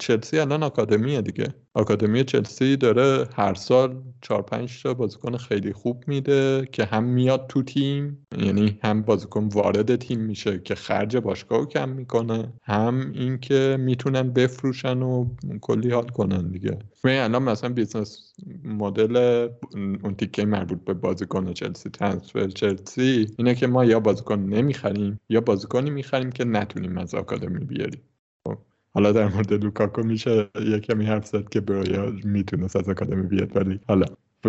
[0.00, 1.54] چلسی الان آکادمیه دیگه.
[1.74, 7.46] آکادمی چلسی داره هر سال 4 5 تا بازیکن خیلی خوب میده که هم میاد
[7.48, 13.76] تو تیم یعنی هم بازیکن وارد تیم میشه که خرج باشگاه کم می‌کنه هم اینکه
[13.80, 15.28] می‌تونن بفروشن و
[15.60, 16.78] کلی حال کنن دیگه.
[17.04, 18.32] الان مثلا business
[18.64, 25.20] model اون تیکه مربوط به بازیکن چلسی transfer چلسی اینه که ما یا بازیکن نمی‌خریم
[25.28, 28.02] یا بازیکنی می‌خریم که نتونیم از آکادمی بیاریم.
[28.44, 28.58] خب،
[28.94, 33.56] حالا در مورد لوکاکو میشه یه کمی حرف زد که برویا می‌تونست از آکادمی بیاد
[33.56, 34.06] ولی حالا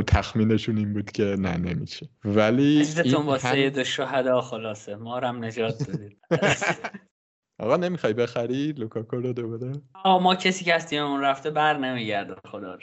[0.08, 2.10] تخمینشون این بود که نه نمیشه.
[2.26, 4.96] ولی عزیزتون با سید شهدا خلاصه.
[4.96, 6.18] ما رو هم نجات دادید.
[7.62, 9.72] آقا نمی‌خوای بخری؟ لوکاکو رو دوباره.
[9.94, 12.78] آقا ما کسی که از تیممون رفته بر نمیگرده خدا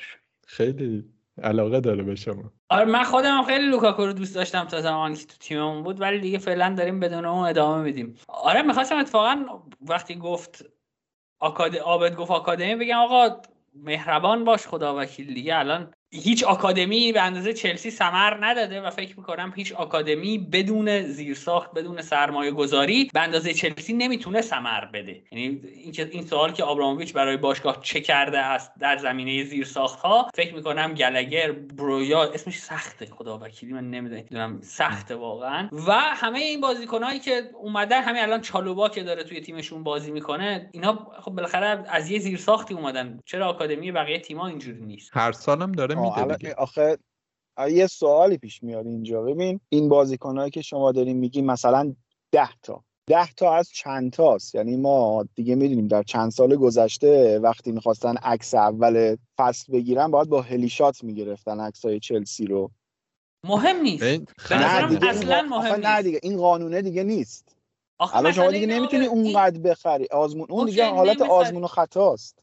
[0.46, 1.04] خیلی
[1.42, 2.52] علاقه داره به شما.
[2.68, 6.20] آره من خودم خیلی لوکاکو رو دوست داشتم تا زمانی که تو تیممون بود ولی
[6.20, 8.14] دیگه فعلا داریم بدون اون ادامه میدیم.
[8.28, 9.44] آره می‌خواستم اتفاقا
[9.80, 10.64] وقتی گفت
[11.38, 11.76] آکاد...
[11.76, 13.40] آبد گفت آکادمی بگم آقا
[13.74, 19.16] مهربان باش خدا وکیل دیگه الان هیچ آکادمی به اندازه چلسی سمر نداده و فکر
[19.16, 25.22] می‌کنم هیچ آکادمی بدون زیرساخت بدون سرمایه گذاری به اندازه چلسی نمی‌تونه سمر بده.
[25.32, 30.30] یعنی این این سوال که آبراموویچ برای باشگاه چه کرده است در زمینه زیرساخت ها
[30.34, 33.06] فکر می‌کنم گلگر برویا اسمش سخته.
[33.06, 34.60] خدا وکیلی من نمی‌دونم.
[34.62, 35.68] سخته واقعا.
[35.86, 40.70] و همه این بازیکنایی که اومدن همین الان چالوبا که داره توی تیمشون بازی می‌کنه
[40.72, 43.20] اینا خب بالاخره از یه زیرساختی اومدن.
[43.24, 45.97] چرا آکادمی بقیه تیم‌ها اینجوری نیست؟ هر سالم داره
[46.58, 46.98] آخه
[47.70, 49.22] یه سوالی پیش میاد اینجا.
[49.22, 51.94] ببین این بازیکنهایی که شما داریم میگی مثلا
[52.32, 52.84] ده تا.
[53.06, 58.16] ده تا از چند تاست؟ یعنی ما دیگه می‌دونیم در چند سال گذشته وقتی می‌خواستن
[58.16, 62.70] عکس اول فصل بگیرن باید با هلیشات می‌گرفتن عکس های چلسی رو.
[63.44, 64.04] مهم نیست.
[64.04, 64.18] به
[64.50, 66.02] نه نظرم دیگه اصلا مهم آخه نه نیست.
[66.02, 67.56] دیگه این قانونه دیگه نیست.
[67.98, 70.06] آخه الان شما دیگه نمی‌تونی اونقدر بخری.
[70.10, 71.22] آزمون اون دیگه اوکی، حالت.
[71.22, 72.38] آزمون و خطاست.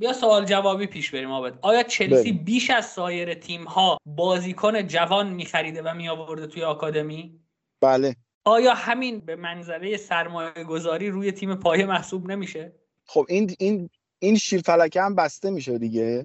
[0.00, 2.44] بیا سوال جوابی پیش بریم آبد آیا چلسی بریم.
[2.44, 7.40] بیش از سایر تیم ها بازیکن جوان میخریده و میآورده توی آکادمی؟
[7.80, 8.16] بله.
[8.44, 12.72] آیا همین به منظره سرمایه گذاری روی تیم پایه محسوب نمیشه؟
[13.06, 16.24] خب این این این شیر فلکه هم بسته میشه دیگه.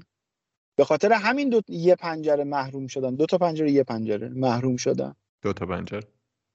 [0.76, 3.15] به خاطر همین دو یه پنجره محروم شدن.
[3.15, 5.15] دو تا پنجره یه پنجره محروم شدن.
[5.41, 6.07] دو تا پنجره.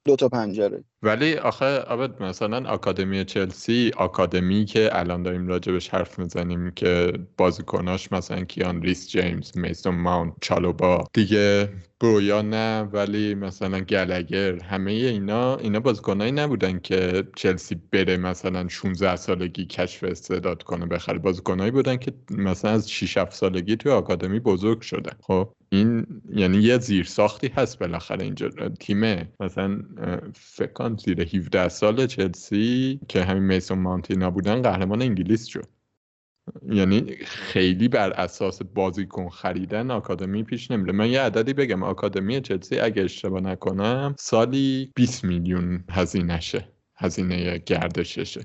[0.05, 0.85] دو تا پنجره.
[1.03, 8.13] ولی آخه آبد مثلا آکادمی چلسی آکادمی که الان داریم راجبش حرف می‌زنیم که بازیکناش
[8.13, 11.05] مثلا کیان ریس جیمز میسون ماونت چالوبا.
[11.13, 11.69] دیگه
[12.01, 19.17] برویا نه ولی مثلا گلگر همه اینا اینا بازیکنایی نبودن که چلسی بره مثلا 16
[19.17, 21.19] سالگی کشف استعداد کنه بخره.
[21.19, 25.17] بازیکنایی بودن که مثلا از 6 7 سالگی توی آکادمی بزرگ شدن.
[25.21, 28.49] خب این یعنی یه زیر ساختی هست بالاخره اینجا.
[28.81, 29.83] تیم مثلا
[30.35, 35.67] فکر کنم زیر 17 سال چلسی که همین میسون مانتینا بودن قهرمان انگلیس شد.
[36.69, 40.93] یعنی خیلی بر اساس بازیکن خریدن آکادمی پیش نمیره.
[40.93, 41.83] من یه عددی بگم.
[41.83, 46.69] آکادمی چلسی اگه اشتباه نکنم سالی 20 میلیون هزینهشه.
[46.97, 48.41] هزینه گردششه.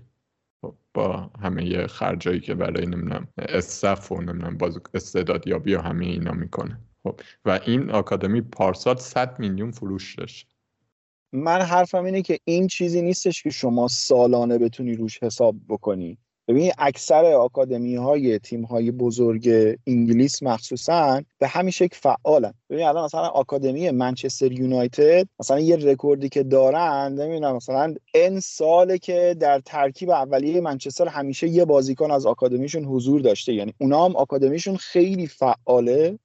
[0.93, 6.79] با همه خرجایی که برای نمی‌دونم استف و نمی‌دونم باز استعدادیابی و همه اینا می‌کنه.
[7.03, 10.54] خب و این آکادمی پارسال 100 میلیون فروش داشت.
[11.35, 16.17] من حرفم اینه که این چیزی نیستش که شما سالانه بتونی روش حساب بکنی.
[16.47, 22.53] ببین اکثر آکادمی های تیم های بزرگ انگلیس مخصوصا به همین شکل فعالن.
[22.69, 28.97] ببین الان مثلا آکادمی منچستر یونایتد مثلا یه رکوردی که دارن نمی‌دونم مثلا ان ساله
[28.97, 33.53] که در ترکیب اولیه منچستر همیشه یه بازیکن از آکادمیشون حضور داشته.
[33.53, 36.19] یعنی اونا هم آکادمیشون خیلی فعاله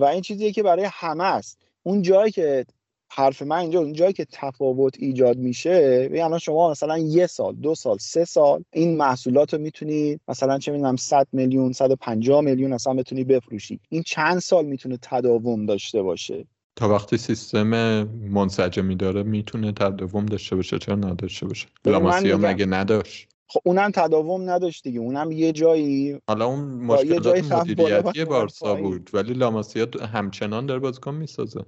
[0.00, 1.58] و این چیزیه که برای همه است.
[1.82, 2.66] اون جایی که
[3.14, 7.54] حرف من اینجا اون جایی که تفاوت ایجاد میشه ببین الان شما مثلا یه سال
[7.54, 12.72] دو سال سه سال این محصولات رو می‌تونی مثلا چه می‌دونم 100 میلیون 150 میلیون
[12.72, 13.80] اصلا بتونی بفروشی.
[13.88, 16.46] این چند سال می‌تونه تداوم داشته باشه؟
[16.76, 17.66] تا وقتی سیستم
[18.30, 24.50] منسجمی داره می‌تونه تداوم داشته باشه چرا نداشته باشه؟ لاماسیا مگه نداشت؟ خب اونم تداوم
[24.50, 28.74] نداشت دیگه اونم یه جایی حالا اون مشکلات مدیریتی بارسا.
[28.74, 31.60] بود ولی لاماسیا همچنان داره بازیکن می‌سازه.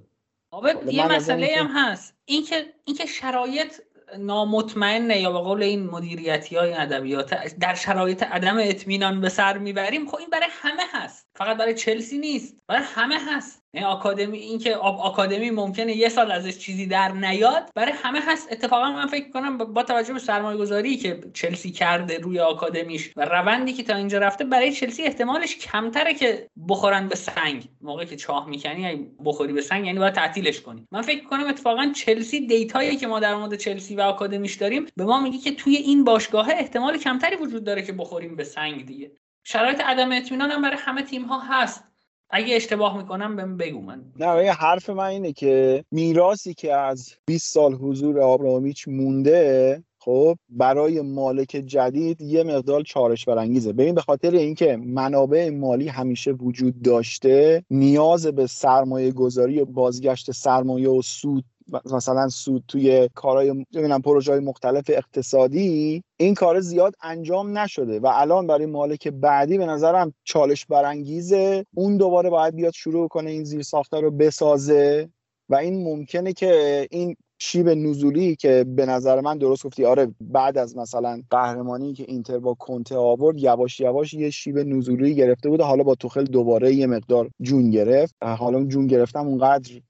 [0.91, 2.13] یه من از مسئله هم که- هست.
[2.25, 3.81] اینکه اینکه شرایط
[4.17, 10.07] نامطمئنه یا به قول این مدیریتی های ادبیات در شرایط عدم اطمینان به سر می‌بریم
[10.07, 11.24] خب این برای همه هست.
[11.35, 12.57] فقط برای چلسی نیست.
[12.67, 13.65] برای همه هست.
[13.73, 18.51] یعنی آکادمی اینکه آب آکادمی ممکنه یه سال ازش چیزی در نیاد برای همه هست.
[18.51, 23.25] اتفاقا من فکر کنم با توجه به سرمایه گذاری که چلسی کرده روی آکادمیش و
[23.25, 27.69] روندی که تا اینجا رفته برای چلسی احتمالش کمتره که بخورن به سنگ.
[27.81, 30.87] موقعی که چاه می‌کنی بخوری به سنگ یعنی باید تعطیلش کنی.
[30.91, 35.05] من فکر کنم اتفاقا چلسی دیتایی که ما در مورد چلسی و آکادمیش داریم به
[35.05, 39.11] ما میگه که توی این باشگاه احتمال کمتری وجود داره که بخوریم به سنگ دیگه.
[39.47, 41.83] شرایط عدم اطمینان هم برای همه تیم ها هست.
[42.29, 44.05] اگه اشتباه می‌کنم بهم بگو من.
[44.19, 50.37] نه یه حرف من اینه که میراثی که از 20 سال حضور آبراموویچ مونده خب
[50.49, 53.73] برای مالک جدید یه مقدار چالش برانگیزه.
[53.73, 60.31] ببین به خاطر اینکه منابع مالی همیشه وجود داشته نیاز به سرمایه گذاری و بازگشت
[60.31, 61.45] سرمایه و سود
[61.93, 68.11] مثلا سود توی کارهای نمی‌دونم پروژه های مختلف اقتصادی این کار زیاد انجام نشده و
[68.13, 71.65] الان برای مالک بعدی به نظرم چالش برانگیزه.
[71.73, 75.09] اون دوباره باید بیاد شروع کنه این زیر ساخته رو بسازه
[75.49, 80.57] و این ممکنه که این شیب نزولی که به نظر من درست گفتی آره بعد
[80.57, 85.61] از مثلا قهرمانی که اینتر با کنته آورد یواش یواش یه شیب نزولی گرفته بود
[85.61, 88.15] حالا با توخل دوباره یه مقدار جون گرفت.
[88.21, 89.81] حالا جون گرفتم اونقدر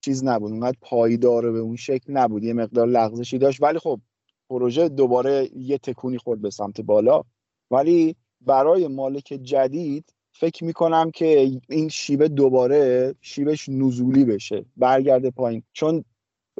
[0.00, 0.52] چیز نبود.
[0.52, 2.44] اونقدر پایدار به اون شکل نبود.
[2.44, 3.62] یه مقدار لغزشی داشت.
[3.62, 4.00] ولی خب
[4.50, 7.22] پروژه دوباره یه تکونی خورد به سمت بالا.
[7.70, 14.64] ولی برای مالک جدید فکر می‌کنم که این شیبه دوباره شیبش نزولی بشه.
[14.76, 15.62] برگرده پایین.
[15.72, 16.04] چون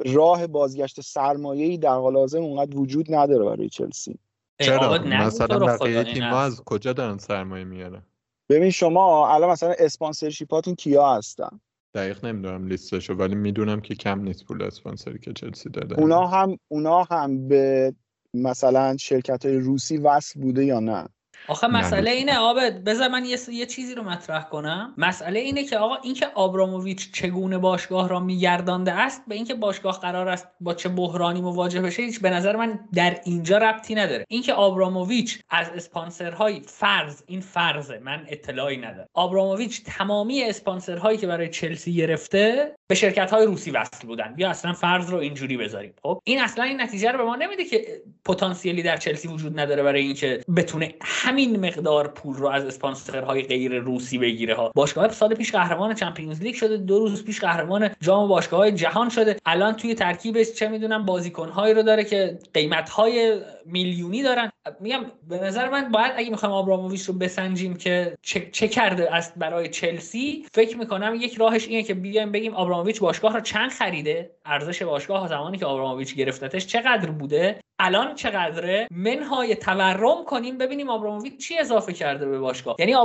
[0.05, 4.19] راه بازگشت سرمایه‌ای در حال حاضر اونقدر وجود نداره برای چلسی.
[4.61, 8.03] چرا؟ مثلا بقیه تیم از کجا دارن سرمایه میارن؟
[8.49, 11.59] ببین شما الان مثلا اسپانسرشیپاتون کیا هستن؟
[11.95, 15.99] دقیق نمی‌دونم لیستشو ولی می‌دونم که کم نیست پول اسپانسری که چلسی داده.
[15.99, 17.93] اونا هم اونا هم به
[18.33, 21.07] مثلا شرکت های روسی وصل بوده یا نه؟
[21.47, 24.93] آخه مسئله اینه آبد بذار من یه, یه چیزی رو مطرح کنم.
[24.97, 30.29] مسئله اینه که آقا اینکه آبراموویچ چگونه باشگاه را میگردانده است به اینکه باشگاه قرار
[30.29, 34.25] است با چه بحرانی مواجه بشه هیچ به نظر من در اینجا ربطی نداره.
[34.27, 39.07] اینکه آبراموویچ از اسپانسرهای فرض این فرضه من اطلاعی ندارم.
[39.13, 44.35] آبراموویچ تمامی اسپانسرهایی که برای چلسی گرفته به شرکت های روسی وصل بودن.
[44.37, 45.93] یا اصلا فرض رو اینجوری بذاریم.
[46.03, 49.83] خب این اصلا این نتیجه رو به ما نمیده که پتانسیلی در چلسی وجود نداره
[49.83, 50.95] برای اینکه بتونه
[51.29, 54.71] همین مقدار پول رو از اسپانسرهای غیر روسی بگیره ها.
[54.75, 59.35] باشگاه سال پیش قهرمان چمپیونز لیگ شده دو روز پیش قهرمان جام باشگاه جهان شده.
[59.45, 64.51] الان توی ترکیبش چه می‌دونم بازیکنهایی رو داره که قیمتهای میلیونی دارن.
[64.79, 69.33] میگم به نظر من باید اگه می‌خوایم آبراموویچ رو بسنجیم که چه, چه کرده است
[69.37, 74.31] برای چلسی فکر می‌کنم یک راهش اینه که بیایم بگیم آبراموویچ باشگاه رو چند خریده؟
[74.45, 81.37] ارزش باشگاه زمانی که آبراموویچ گرفتتش چقدر بوده؟ الان چقدره؟ منهای تورم کنیم ببینیم آبراموویچ
[81.37, 82.75] چی اضافه کرده به باشگاه.
[82.79, 82.95] یعنی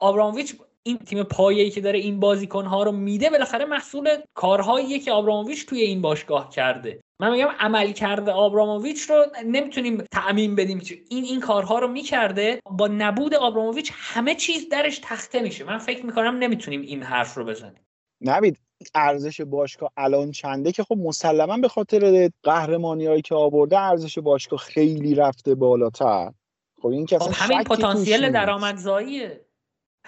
[0.00, 5.66] آبراموویچ این تیم پایه‌ای که داره این بازیکن‌ها رو میده بالاخره محصول کارهاییه که آبراموویچ
[5.66, 7.00] توی این باشگاه کرده.
[7.20, 10.80] من میگم عمل کرده آبراموویچ رو نمی‌تونیم تعمین بدیم.
[10.80, 12.60] که این این کارها رو می‌کرده.
[12.70, 15.64] با نبود آبراموویچ همه چیز درش تخته میشه.
[15.64, 17.86] من فکر می‌کنم نمی‌تونیم این حرف رو بزنیم.
[18.20, 18.58] نبید
[18.94, 24.58] ارزش باشگاه الان چنده که خب مسلما به خاطر قهرمانی هایی که آورده ارزش باشگاه
[24.58, 26.32] خیلی رفته بالاتر.
[26.82, 29.40] خب این که خب همین پتانسیل درآمدزاییه.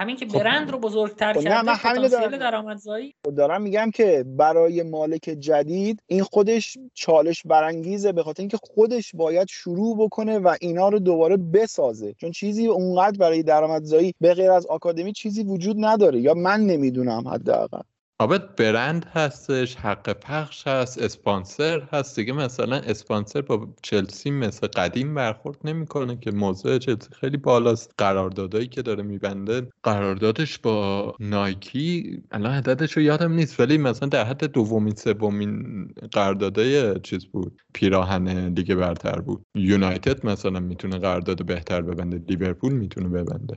[0.03, 3.15] همین که خب برند رو بزرگتر خب کرده پتانسیل درآمدزایی.
[3.27, 9.15] خب دارم میگم که برای مالک جدید این خودش چالش برانگیزه به خاطر اینکه خودش
[9.15, 12.15] باید شروع بکنه و اینا رو دوباره بسازه.
[12.15, 17.29] چون چیزی اونقدر برای درآمدزایی به غیر از آکادمی چیزی وجود نداره یا من نمی‌دونم
[17.29, 17.83] حداقل.
[18.23, 22.17] آبت برند هستش حق پخش هست اسپانسر هست.
[22.17, 27.95] دیگه مثلا اسپانسر با چلسی مثل قدیم برخورد نمی‌کنه که موضوع چلسی خیلی بالاست.
[27.99, 29.69] قراردادایی که داره میبنده.
[29.83, 37.01] قراردادش با نایکی الان عددش رو یادم نیست ولی مثلا در حد دومین سومین قراردادای
[37.01, 37.63] چیز بود.
[37.75, 39.47] پیراهن لیگ برتر بود.
[39.55, 42.23] یونایتد مثلا می‌تونه قرارداد بهتر ببنده.
[42.29, 43.57] لیورپول می‌تونه ببنده.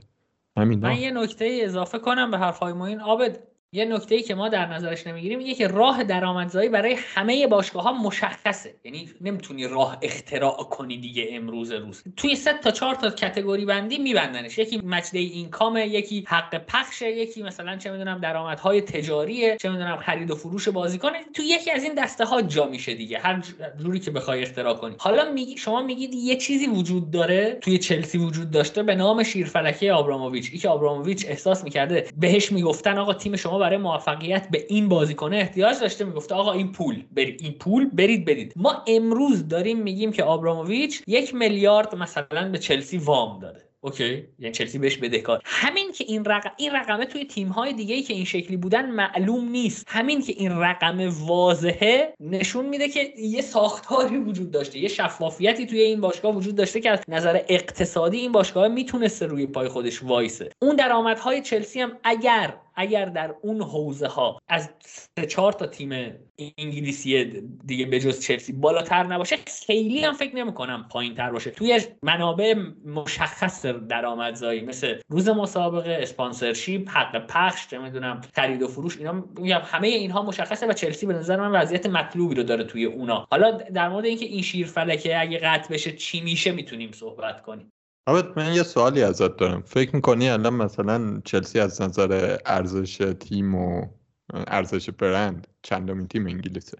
[0.56, 3.38] من یه نکته اضافه کنم به حرفای ما این آبد
[3.76, 7.82] یه نکته ای که ما در نظرش نمی‌گیریم اینه که راه درآمدزایی برای همه باشگاه
[7.82, 8.74] ها مشخصه.
[8.84, 12.02] یعنی نمی‌تونی راه اختراع کنی دیگه امروز روز.
[12.16, 14.58] توی سه تا چهار تا کتگوری بندی میبندنش.
[14.58, 20.30] یکی مچده اینکام یکی حق پخش یکی مثلا چه می‌دونم درآمدهای تجاریه چه می‌دونم خرید
[20.30, 23.18] و فروش بازیکن تو یکی از این دسته ها جا میشه دیگه.
[23.18, 23.42] هر
[23.78, 24.94] جوری که بخوای اختراع کنی.
[24.98, 27.58] حالا میگی شما میگید یه چیزی وجود داره.
[27.60, 33.14] توی چلسی وجود داشته به نام شیرفلکه آبراموویچ که آبراموویچ احساس می‌کرده بهش می‌گفتن آقا
[33.14, 36.04] تیم شما برای موفقیت به این بازیکنه احتیاج داشته.
[36.04, 38.52] می‌گفته آقا این پول برید این پول برید بدید.
[38.56, 43.66] ما امروز داریم میگیم که آبراموویچ یک میلیارد مثلا به چلسی وام داده.
[43.80, 45.40] اوکی؟ یعنی چلسی بهش بدهکار.
[45.44, 48.90] همین که این رقم این رقمه توی تیم های دیگه ای که این شکلی بودن
[48.90, 49.84] معلوم نیست.
[49.88, 54.78] همین که این رقم واضحه نشون میده که یه ساختاری وجود داشته.
[54.78, 59.46] یه شفافیتی توی این باشگاه وجود داشته که از نظر اقتصادی این باشگاه می‌تونسته روی
[59.46, 60.50] پای خودش وایسه.
[60.62, 66.12] اون درآمدهای چلسی هم اگر اگر در اون حوزه ها از سه چهار تا تیم
[66.58, 67.24] انگلیسی
[67.66, 71.50] دیگه به جز چلسی بالاتر نباشه خیلی هم فکر نمی کنم پایین تر باشه.
[71.50, 72.54] توی منابع
[72.84, 79.60] مشخص درآمدزایی مثل روز مسابقه اسپانسرشیپ حق پخش چه می‌دونم خرید و فروش اینا میگم
[79.64, 83.26] همه اینها مشخصه و چلسی به نظر من وضعیت مطلوبی رو داره توی اونا.
[83.30, 87.72] حالا در مورد اینکه این شیر فلکه اگه قطع بشه چی میشه می‌تونیم صحبت کنیم.
[88.08, 89.62] آبت من یه سوالی ازت دارم.
[89.62, 93.86] فکر می‌کنی الان مثلا چلسی از نظر ارزش تیم و
[94.34, 96.78] ارزش برند چندمین تیم انگلیسه؟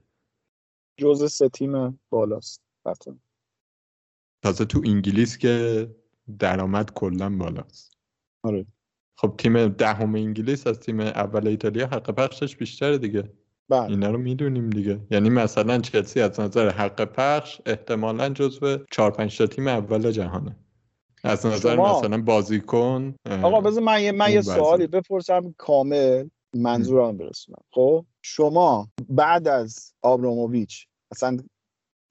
[0.97, 3.15] جز سه تیم بالاست حتما.
[4.43, 5.89] تازه تو انگلیس که
[6.39, 7.93] درآمد کلا بالاست.
[8.43, 8.67] آره.
[9.19, 13.33] خب تیم دهم انگلیس از تیم اول ایتالیا حق پخشش بیشتره دیگه.
[13.69, 13.91] بله.
[13.91, 15.01] اینا رو می‌دونیم دیگه.
[15.11, 20.57] یعنی مثلا چلسی از نظر حق پخش احتمالا جزو 4 5 تا تیم اول جهانه.
[21.27, 24.41] از نظر شما- مثلا بازیکن آقا بذار من یه من یه.
[24.43, 27.63] سوالی بپرسم کامل منظورم برسونم.
[27.71, 31.37] خب؟ شما بعد از آبراموویچ اصلا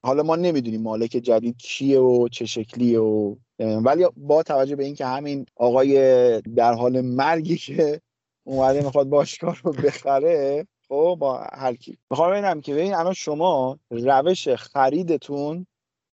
[0.06, 5.06] حالا ما نمی‌دونیم مالک جدید کیه و چه شکلیه و ولی با توجه به اینکه
[5.06, 5.96] همین آقای
[6.42, 8.02] در حال مرگی که
[8.44, 11.98] اومده می‌خواد باشگاه رو بخره خب با هر کی.
[12.12, 15.68] می‌خوام ببینم که ببین الان شما روش خریدتون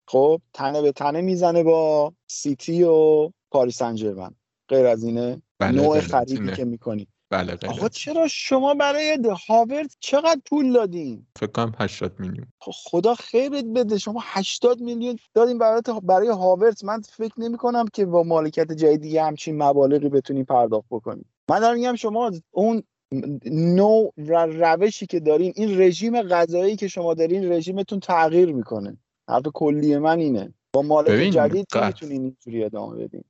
[0.09, 4.31] خب تنه به تنه می‌زنه با سیتی و پاریس سن ژرمن
[4.69, 6.55] غیر از اینه بله، نوع از خریدی اینه.
[6.55, 7.07] که می‌کنی.
[7.29, 12.47] بله آقا چرا شما برای هاورد چقدر پول دادین؟ فکر کنم 80 میلیون.
[12.61, 13.97] خب خدا خیرت بده.
[13.97, 16.83] شما 80 میلیون دادین برای برای هاورت.
[16.83, 21.75] من فکر نمی کنم که با مالکیت جدیدی همچین مبالغی بتونین پرداخت بکنین من دارم
[21.75, 22.83] میگم شما اون
[23.45, 28.97] نوع و روشی که دارین این رژیم غذایی که شما دارین رژیمتون تغییر می‌کنه.
[29.29, 30.53] حرف کلی من اینه.
[30.73, 33.23] با مالک جدید نمی‌تونین اینجوری ادامه بدین.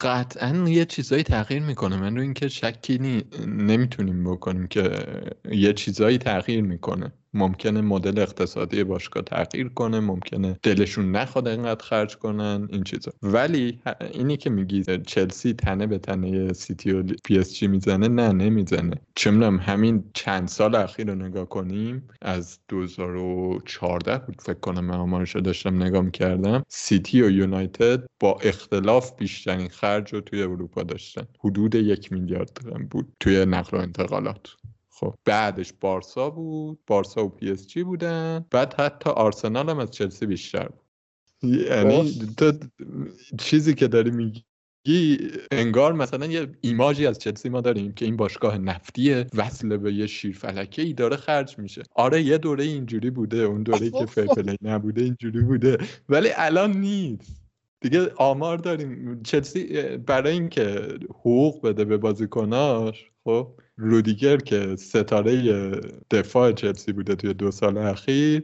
[0.00, 1.96] قطعا یه چیزایی تغییر می‌کنه.
[1.96, 3.24] من رو اینکه شکی نی...
[3.46, 5.06] نمی‌تونیم بکنیم که
[5.50, 7.12] یه چیزایی تغییر می‌کنه.
[7.34, 13.12] ممکنه مدل اقتصادی باشگاه تغییر کنه ممکنه دلشون نخواد اینقدر خرج کنن این چیزا.
[13.22, 13.80] ولی
[14.12, 18.94] اینی که میگی چلسی تنه به تنه سیتی و پی اس جی می‌زنه نه نمی‌زنه.
[19.14, 25.36] چه همین چند سال اخیر رو نگاه کنیم از 2014 بود فکر کنم من آمارش
[25.36, 31.22] داشتم نگاه می‌کردم سیتی و یونایتد با اختلاف بیشترین خرج رو توی اروپا داشتن.
[31.44, 32.58] حدود یک میلیارد
[32.90, 34.48] بود توی نقل و انتقالات.
[35.02, 39.90] خب بعدش بارسا بود بارسا و پی اس جی بودن بعد حتی آرسنال هم از
[39.90, 40.80] چلسی بیشتر بود.
[41.42, 42.52] یعنی تو
[43.38, 45.18] چیزی که داری میگی
[45.50, 49.94] انگار مثلا یه image ی از چلسی ما داریم که این باشگاه نفتیه وصل به
[49.94, 51.82] یه شیرفلکه ای داره خرج میشه.
[51.94, 55.78] آره یه دوره اینجوری بوده اون دوره که fair play نبوده اینجوری بوده
[56.08, 57.42] ولی الان نیست.
[57.80, 59.22] دیگه آمار داریم.
[59.22, 59.64] چلسی
[59.96, 65.70] برای اینکه حقوق بده به بازیکناش خب رودیگر که ستاره
[66.10, 68.42] دفاع چلسی بوده توی دو سال اخیر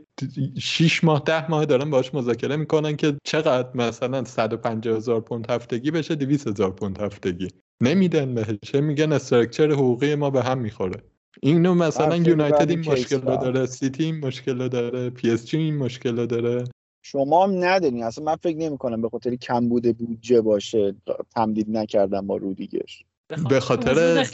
[0.60, 5.90] شیش ماه ده ماه دارن باش مذاکره می‌کنن که چقدر مثلا 150 هزار پوند هفتگی
[5.90, 7.48] بشه 200 هزار پوند هفتگی.
[7.80, 11.02] نمیدن بهش میگن structure حقوقی ما به هم می‌خوره.
[11.42, 13.36] اینو مثلا یونایتد این مشکل رو.
[13.36, 16.64] داره سیتی این مشکل رو داره پی اس جی این مشکل رو داره.
[17.02, 20.94] شما هم ندارین اصلا من فکر نمی کنم به خاطر کم بوده بودجه باشه
[21.34, 22.86] تمدید نکردم با رودیگر
[23.28, 24.24] به خاطر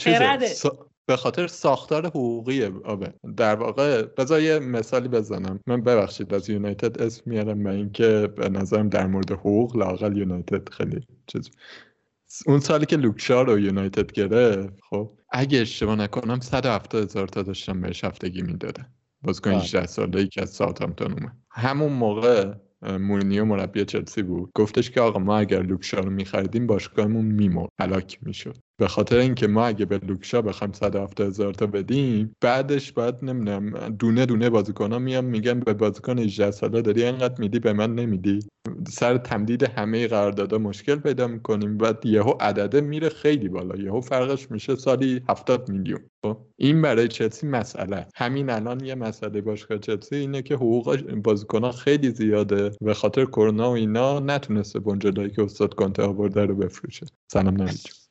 [1.07, 3.12] به خاطر ساختار حقوقی آبه.
[3.36, 5.61] در واقع بذار یه مثالی بزنم.
[5.66, 10.68] من ببخشید از یونایتد اسم میارم به اینکه به نظرم در مورد حقوق لاقل یونایتد
[10.68, 11.51] خیلی چیز.
[12.47, 17.80] اون سالی که لوکشا رو یونایتد گرفت خب اگه اشتباه نکنم 170 هزار تا داشتم
[17.80, 18.86] بهش هفتگی می‌دادن.
[19.22, 21.36] بازیکن 18 ساله ای که از ساوثهامپتون اومد.
[21.51, 24.51] همون موقع مورینیو مربی چلسی بود.
[24.55, 27.70] گفتش که آقا ما اگر لوکشا رو میخریدیم باشگاهمون میمرد.
[27.80, 28.57] هلاک می‌شد.
[28.77, 33.89] به خاطر اینکه ما اگه به لوکشا بخوایم 170 هزار تا بدیم بعدش باید نمی‌دونم
[33.89, 38.39] دونه دونه بازیکن میام میگن به بازیکن 18 ساله داری انقدر میدی به من نمیدی.
[38.89, 41.79] سر تمدید همه قراردادها مشکل پیدا می‌کنیم.
[41.79, 43.77] بعد یهو عدده میره خیلی بالا.
[43.77, 46.01] یهو فرقش میشه سالی 70 میلیون.
[46.25, 48.07] خب این برای چلسی مسئله.
[48.14, 53.70] همین الان یه مسئله باشگاه چلسی اینه که حقوق بازیکنها خیلی زیاده به خاطر کرونا
[53.70, 57.07] و اینا نتونسته بنجلایی که استاد کنته آورده رو بفروشه.
[57.33, 58.03] سلام نمیجون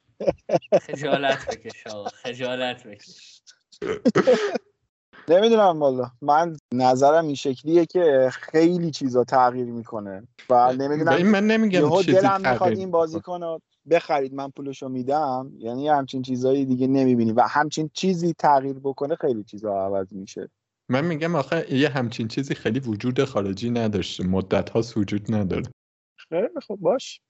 [0.81, 1.83] خجالت بکش
[2.23, 3.41] خجالت بکش.
[5.29, 6.11] نمی‌دونم والا.
[6.21, 12.41] من نظرم این شکلیه که خیلی چیزا تغییر می‌کنه و نمی‌دونم من نمیگم چیزی دلم
[12.51, 13.59] می‌خواد این بازیکن
[13.89, 15.51] بخرید من پولشو میدم.
[15.57, 20.49] یعنی همچین چیزایی دیگه نمی‌بینی و همچین چیزی تغییر بکنه خیلی چیزا عوض میشه.
[20.89, 24.23] من میگم آخه یه همچین چیزی خیلی وجود خارجی نداشته.
[24.23, 25.65] مدت هاست وجود نداره.
[26.29, 27.21] خیلی خب باش.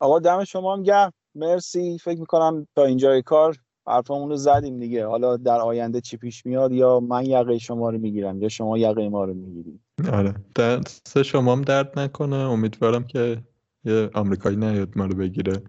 [0.00, 1.12] آقا دم شما هم گرم.
[1.36, 1.98] مرسی.
[1.98, 3.56] فکر می‌کنم تا اینجای کار
[3.86, 5.06] حرفمون رو زدیم دیگه.
[5.06, 9.08] حالا در آینده چی پیش میاد یا من یقه شما رو می‌گیرم یا شما یقه
[9.08, 10.34] ما رو می‌گیریم آره.
[10.56, 12.36] دست شما هم درد نکنه.
[12.36, 13.36] امیدوارم که
[13.84, 15.62] یه آمریکایی نیاد ما رو بگیره.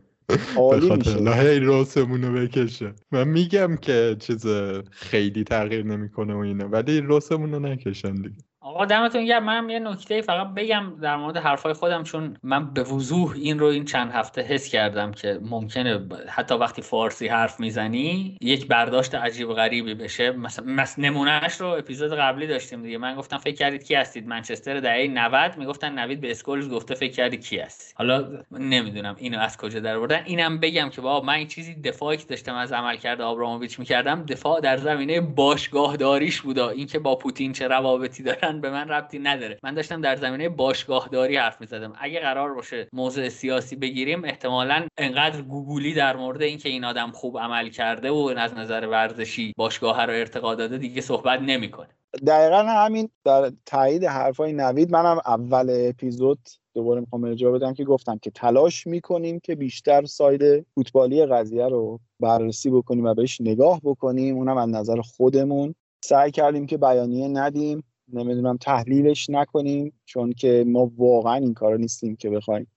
[0.58, 1.34] عالی میشه.
[1.34, 2.94] هی روسمون رو بکشه.
[3.12, 4.48] من میگم که چیز
[4.90, 6.66] خیلی تغییر نمی‌کنه و اینه.
[6.66, 8.44] ولی روسمون رو نکشن دیگه.
[8.68, 9.44] آقا دمتون گرم.
[9.44, 13.66] منم یه نکته فقط بگم در مورد حرفای خودم چون من به وضوح این رو
[13.66, 19.54] این چند هفته حس کردم که ممکنه حتی وقتی فارسی حرف می‌زنی یک برداشت عجیب
[19.54, 20.32] غریبی بشه.
[20.32, 22.98] مثلا مس نمونهش رو اپیزود قبلی داشتیم دیگه.
[22.98, 27.14] من گفتم فکر کردید کی هستید؟ منچستر دهه 90 می‌گفتن نوید به اسکولز گفته فکر
[27.14, 31.34] کردی کی هستی؟ حالا نمی‌دونم اینو از کجا در آوردن اینم بگم که بابا من
[31.34, 36.70] این چیزی دفاعی که داشتم از عملکرد آبراموویچ می‌کردم دفاع در زمینه باشگاهداریش بودا.
[36.70, 39.58] اینکه با پوتین چه روابطی دارن به من ربطی نداره.
[39.64, 41.94] من داشتم در زمینه باشگاهداری حرف می‌زدم.
[42.00, 47.40] اگه قرار باشه موضوع سیاسی بگیریم احتمالا انقدر گوگولی در مورد اینکه این آدم خوب
[47.40, 51.88] عمل کرده و از نظر ورزشی باشگاه رو ارتقا داده دیگه صحبت نمی‌کنه.
[52.28, 56.40] دقیقا همین در تایید حرفای نوید منم اول اپیزود
[56.74, 62.00] دوباره می‌خوام ارجاع بدم که گفتم که تلاش می‌کنیم که بیشتر ساید فوتبالی قضیه رو
[62.20, 64.36] بررسی بکنیم و بهش نگاه بکنیم.
[64.36, 65.76] اونم از نظر خودمون.
[66.04, 67.84] سعی کردیم که بیانیه ندیم.
[68.14, 72.68] نمی‌دونم تحلیلش نکنیم چون که ما واقعا این کارا نیستیم که بخوایم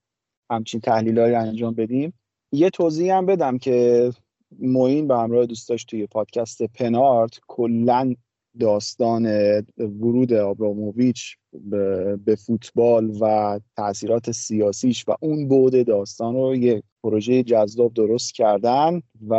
[0.50, 2.12] همچین تحلیل انجام بدیم.
[2.52, 4.10] یه توضیح هم بدم که
[4.58, 8.14] موین به همراه دوستاش توی پادکست پنارت کلا
[8.60, 9.26] داستان
[9.78, 11.36] ورود آبراموویچ
[12.24, 19.02] به فوتبال و تاثیرات سیاسیش و اون بعد داستان رو یه پروژه جذاب درست کردن
[19.28, 19.34] و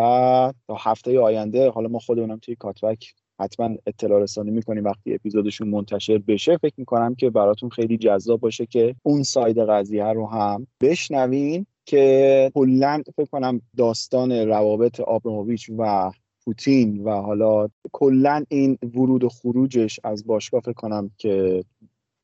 [0.67, 6.17] تا هفته آینده حالا ما خودمونم توی کاتبک حتما اطلاع رسانی می‌کنیم وقتی اپیزودشون منتشر
[6.17, 6.57] بشه.
[6.57, 12.51] فکر می‌کنم که براتون خیلی جذاب باشه که اون ساید قضیه رو هم بشنوین که
[12.55, 16.11] کلا فکر کنم داستان روابط آبراموویچ و
[16.45, 21.63] پوتین و حالا کلا این ورود و خروجش از باشگاه فکر کنم که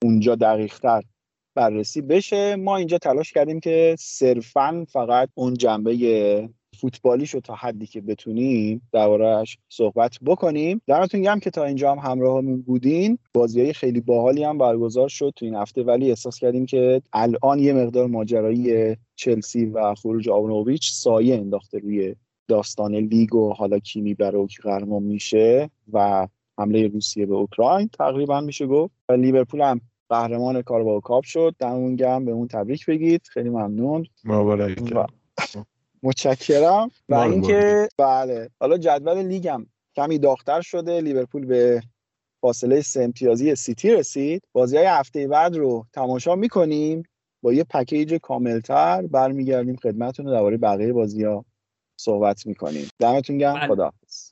[0.03, 1.03] اونجا دقیقتر
[1.55, 2.55] بررسی بشه.
[2.55, 8.81] ما اینجا تلاش کردیم که صرفا فقط اون جنبه فوتبالیش رو تا حدی که بتونیم
[8.91, 10.81] دربارهش صحبت بکنیم.
[10.87, 13.17] دمتون گم که تا اینجا هم همراهمون بودین.
[13.33, 17.59] بازی های خیلی باحالی هم برگزار شد تو این هفته ولی احساس کردیم که الان
[17.59, 22.15] یه مقدار ماجرایی چلسی و خروج آبراموویچ سایه انداخته روی
[22.47, 26.27] داستان لیگ و حالا کی می‌بره و کی قهرمان میشه و
[26.59, 28.93] حمله روسیه به اوکراین تقریبا میشه گفت.
[29.09, 31.55] و لیورپول هم قهرمان کاراباو کاپ شد.
[31.59, 33.21] دمتون گرم به اون تبریک بگید.
[33.31, 34.05] خیلی ممنون.
[34.25, 34.93] مبارک
[36.07, 36.91] متشکرم.
[37.09, 38.49] و اینکه بله.
[38.59, 41.01] حالا جدول لیگم کمی داغتر شده.
[41.01, 41.81] لیورپول به
[42.41, 44.43] فاصله سه امتیازی سیتی رسید.
[44.53, 47.03] بازی های هفته بعد رو تماشا می‌کنیم.
[47.41, 49.75] با یه package کاملتر برمیگردیم.
[49.75, 51.45] خدمتتون رو درباره بقیه بازی ها
[51.99, 52.87] صحبت می‌کنیم.
[52.99, 53.53] دمتون گرم.
[53.53, 53.67] بله.
[53.67, 54.31] خداحافظ.